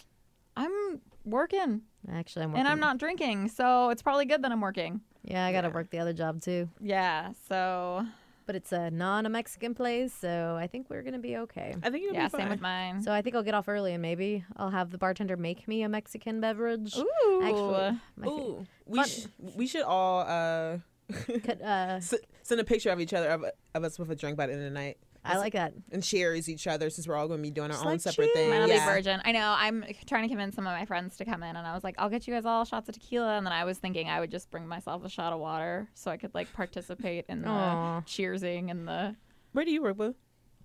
[0.56, 1.82] I'm working
[2.12, 2.60] Actually, I'm working.
[2.62, 5.02] and I'm not drinking, so it's probably good that I'm working.
[5.24, 5.74] Yeah, I gotta Yeah.
[5.74, 6.70] work the other job too.
[6.82, 7.32] Yeah.
[7.48, 8.06] So
[8.48, 11.76] But it's a non-Mexican place, so I think we're gonna be okay.
[11.84, 12.42] I think you'll yeah, be fine.
[12.42, 13.04] same with mine.
[13.04, 15.84] So I think I'll get off early and maybe I'll have the bartender make me
[15.84, 16.96] a Mexican beverage.
[16.98, 17.42] Ooh.
[17.44, 20.78] Actually, my fa- Ooh, we sh- we should all uh
[21.26, 23.46] could, uh, s- send a picture of each other of,
[23.76, 24.98] of us with a drink by the end of the night
[25.30, 25.74] I like that.
[25.92, 28.02] and shares each other since we're all going to be doing our Just own like
[28.02, 28.50] separate thing.
[28.50, 28.86] Mine will yeah.
[28.86, 29.22] be virgin.
[29.26, 29.56] I know.
[29.58, 31.96] I'm trying to convince some of my friends to come in, and I was like,
[31.98, 33.38] I'll get you guys all shots of tequila.
[33.38, 36.12] And then I was thinking I would just bring myself a shot of water so
[36.12, 38.02] I could like participate in the Aw.
[38.02, 39.16] cheersing and the.
[39.54, 40.16] Where do you work, Boo?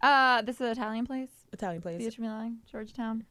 [0.01, 1.99] Uh, this is an Italian place, Italian place.
[2.01, 3.25] Theatre Milan, Georgetown.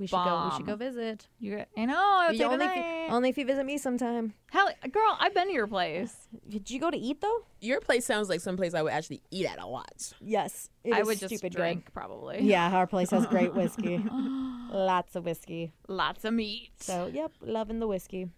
[0.00, 0.44] We should go.
[0.46, 0.66] We should Bomb.
[0.66, 1.28] go visit.
[1.38, 1.94] You, I know.
[1.94, 3.06] I would You say only, if tonight.
[3.06, 4.32] you, only if you visit me sometime.
[4.50, 6.16] Hell, girl, I've been to your place.
[6.48, 7.44] Did you go to eat though?
[7.60, 10.12] Your place sounds like some place I would actually eat at a lot.
[10.20, 12.40] Yes, I would just drink probably.
[12.42, 13.98] Yeah, our place has great whiskey.
[14.72, 15.72] Lots of whiskey.
[15.86, 16.70] Lots of meat.
[16.78, 18.30] So, yep, loving the whiskey.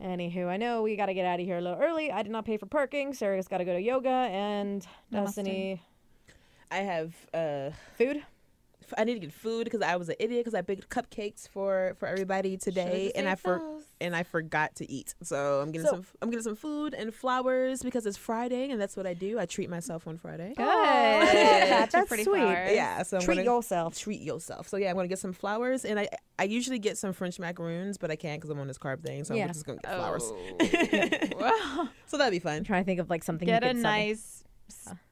[0.00, 2.12] Anywho, I know we got to get out of here a little early.
[2.12, 3.12] I did not pay for parking.
[3.12, 4.82] Sara's got to go to yoga and
[5.12, 5.24] Namaste.
[5.24, 5.82] Destiny
[6.70, 8.22] I have uh food.
[8.86, 11.48] F- I need to get food because I was an idiot because I baked cupcakes
[11.48, 13.60] for for everybody today and I for
[14.00, 15.14] and I forgot to eat.
[15.22, 18.80] So I'm getting So- some I'm getting some food and flowers because it's Friday and
[18.80, 19.38] that's what I do.
[19.38, 20.54] I treat myself on Friday.
[20.56, 20.64] Good.
[20.66, 21.90] Oh, that.
[21.90, 22.40] That's pretty sweet.
[22.40, 22.72] flowers.
[22.72, 23.98] Yeah, so I'm Treat gonna yourself.
[23.98, 24.68] treat yourself.
[24.68, 26.08] So yeah, I'm gonna get some flowers and I
[26.38, 29.24] I usually get some French macaroons, but I can't because I'm on this carb thing.
[29.24, 29.44] So Yeah.
[29.44, 29.98] I'm just gonna get oh.
[29.98, 30.32] flowers.
[30.32, 31.36] Oh.
[31.36, 32.56] Well, So that'd be fun.
[32.58, 33.46] I'm trying to think of like something.
[33.46, 34.35] Get you a could sell nice s-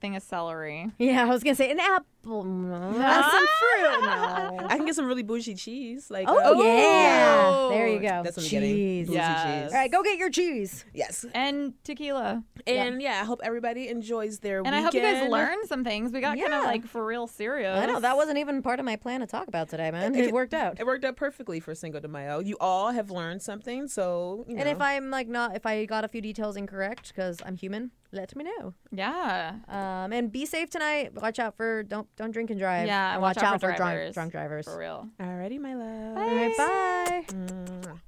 [0.01, 0.91] thing of celery.
[0.99, 2.07] Yeah, I was gonna say an apple.
[2.25, 2.45] apple.
[2.45, 2.93] No.
[2.99, 4.01] That's some fruit.
[4.07, 4.67] No.
[4.69, 6.11] I can get some really bougie cheese.
[6.11, 7.69] Like Oh, uh, yeah.
[7.71, 8.23] There you go.
[8.23, 8.75] That's what I'm getting.
[8.75, 9.07] cheese.
[9.09, 9.43] Bougie Yes.
[9.65, 9.73] cheese.
[9.75, 10.85] All right, go get your cheese.
[10.95, 11.27] Yes.
[11.35, 12.43] And tequila.
[12.67, 15.33] And yeah, I hope everybody enjoys their And I hope you guys weekend.
[15.33, 16.13] learned some things.
[16.13, 16.59] We got kind Yeah.
[16.61, 17.79] of like for real serious.
[17.79, 20.15] I know that wasn't even part of my plan to talk about today, man.
[20.15, 20.81] It, worked out.
[20.81, 22.39] It worked out perfectly for Cinco de Mayo.
[22.41, 24.61] You all have learned something, so you know.
[24.61, 27.91] And if I'm like not, if I got a few details incorrect, because I'm human,
[28.15, 28.75] let me know.
[28.91, 29.57] Yeah.
[29.69, 31.15] Um, and be safe tonight.
[31.15, 32.87] Watch out for don't don't drink and drive.
[32.87, 34.15] Yeah, and watch watch, out out for for drunk drivers.
[34.15, 34.65] drunk drivers.
[34.65, 35.09] For real.
[35.21, 36.17] Alrighty, my love.
[36.17, 37.25] All right, bye.
[37.35, 38.01] Mwah.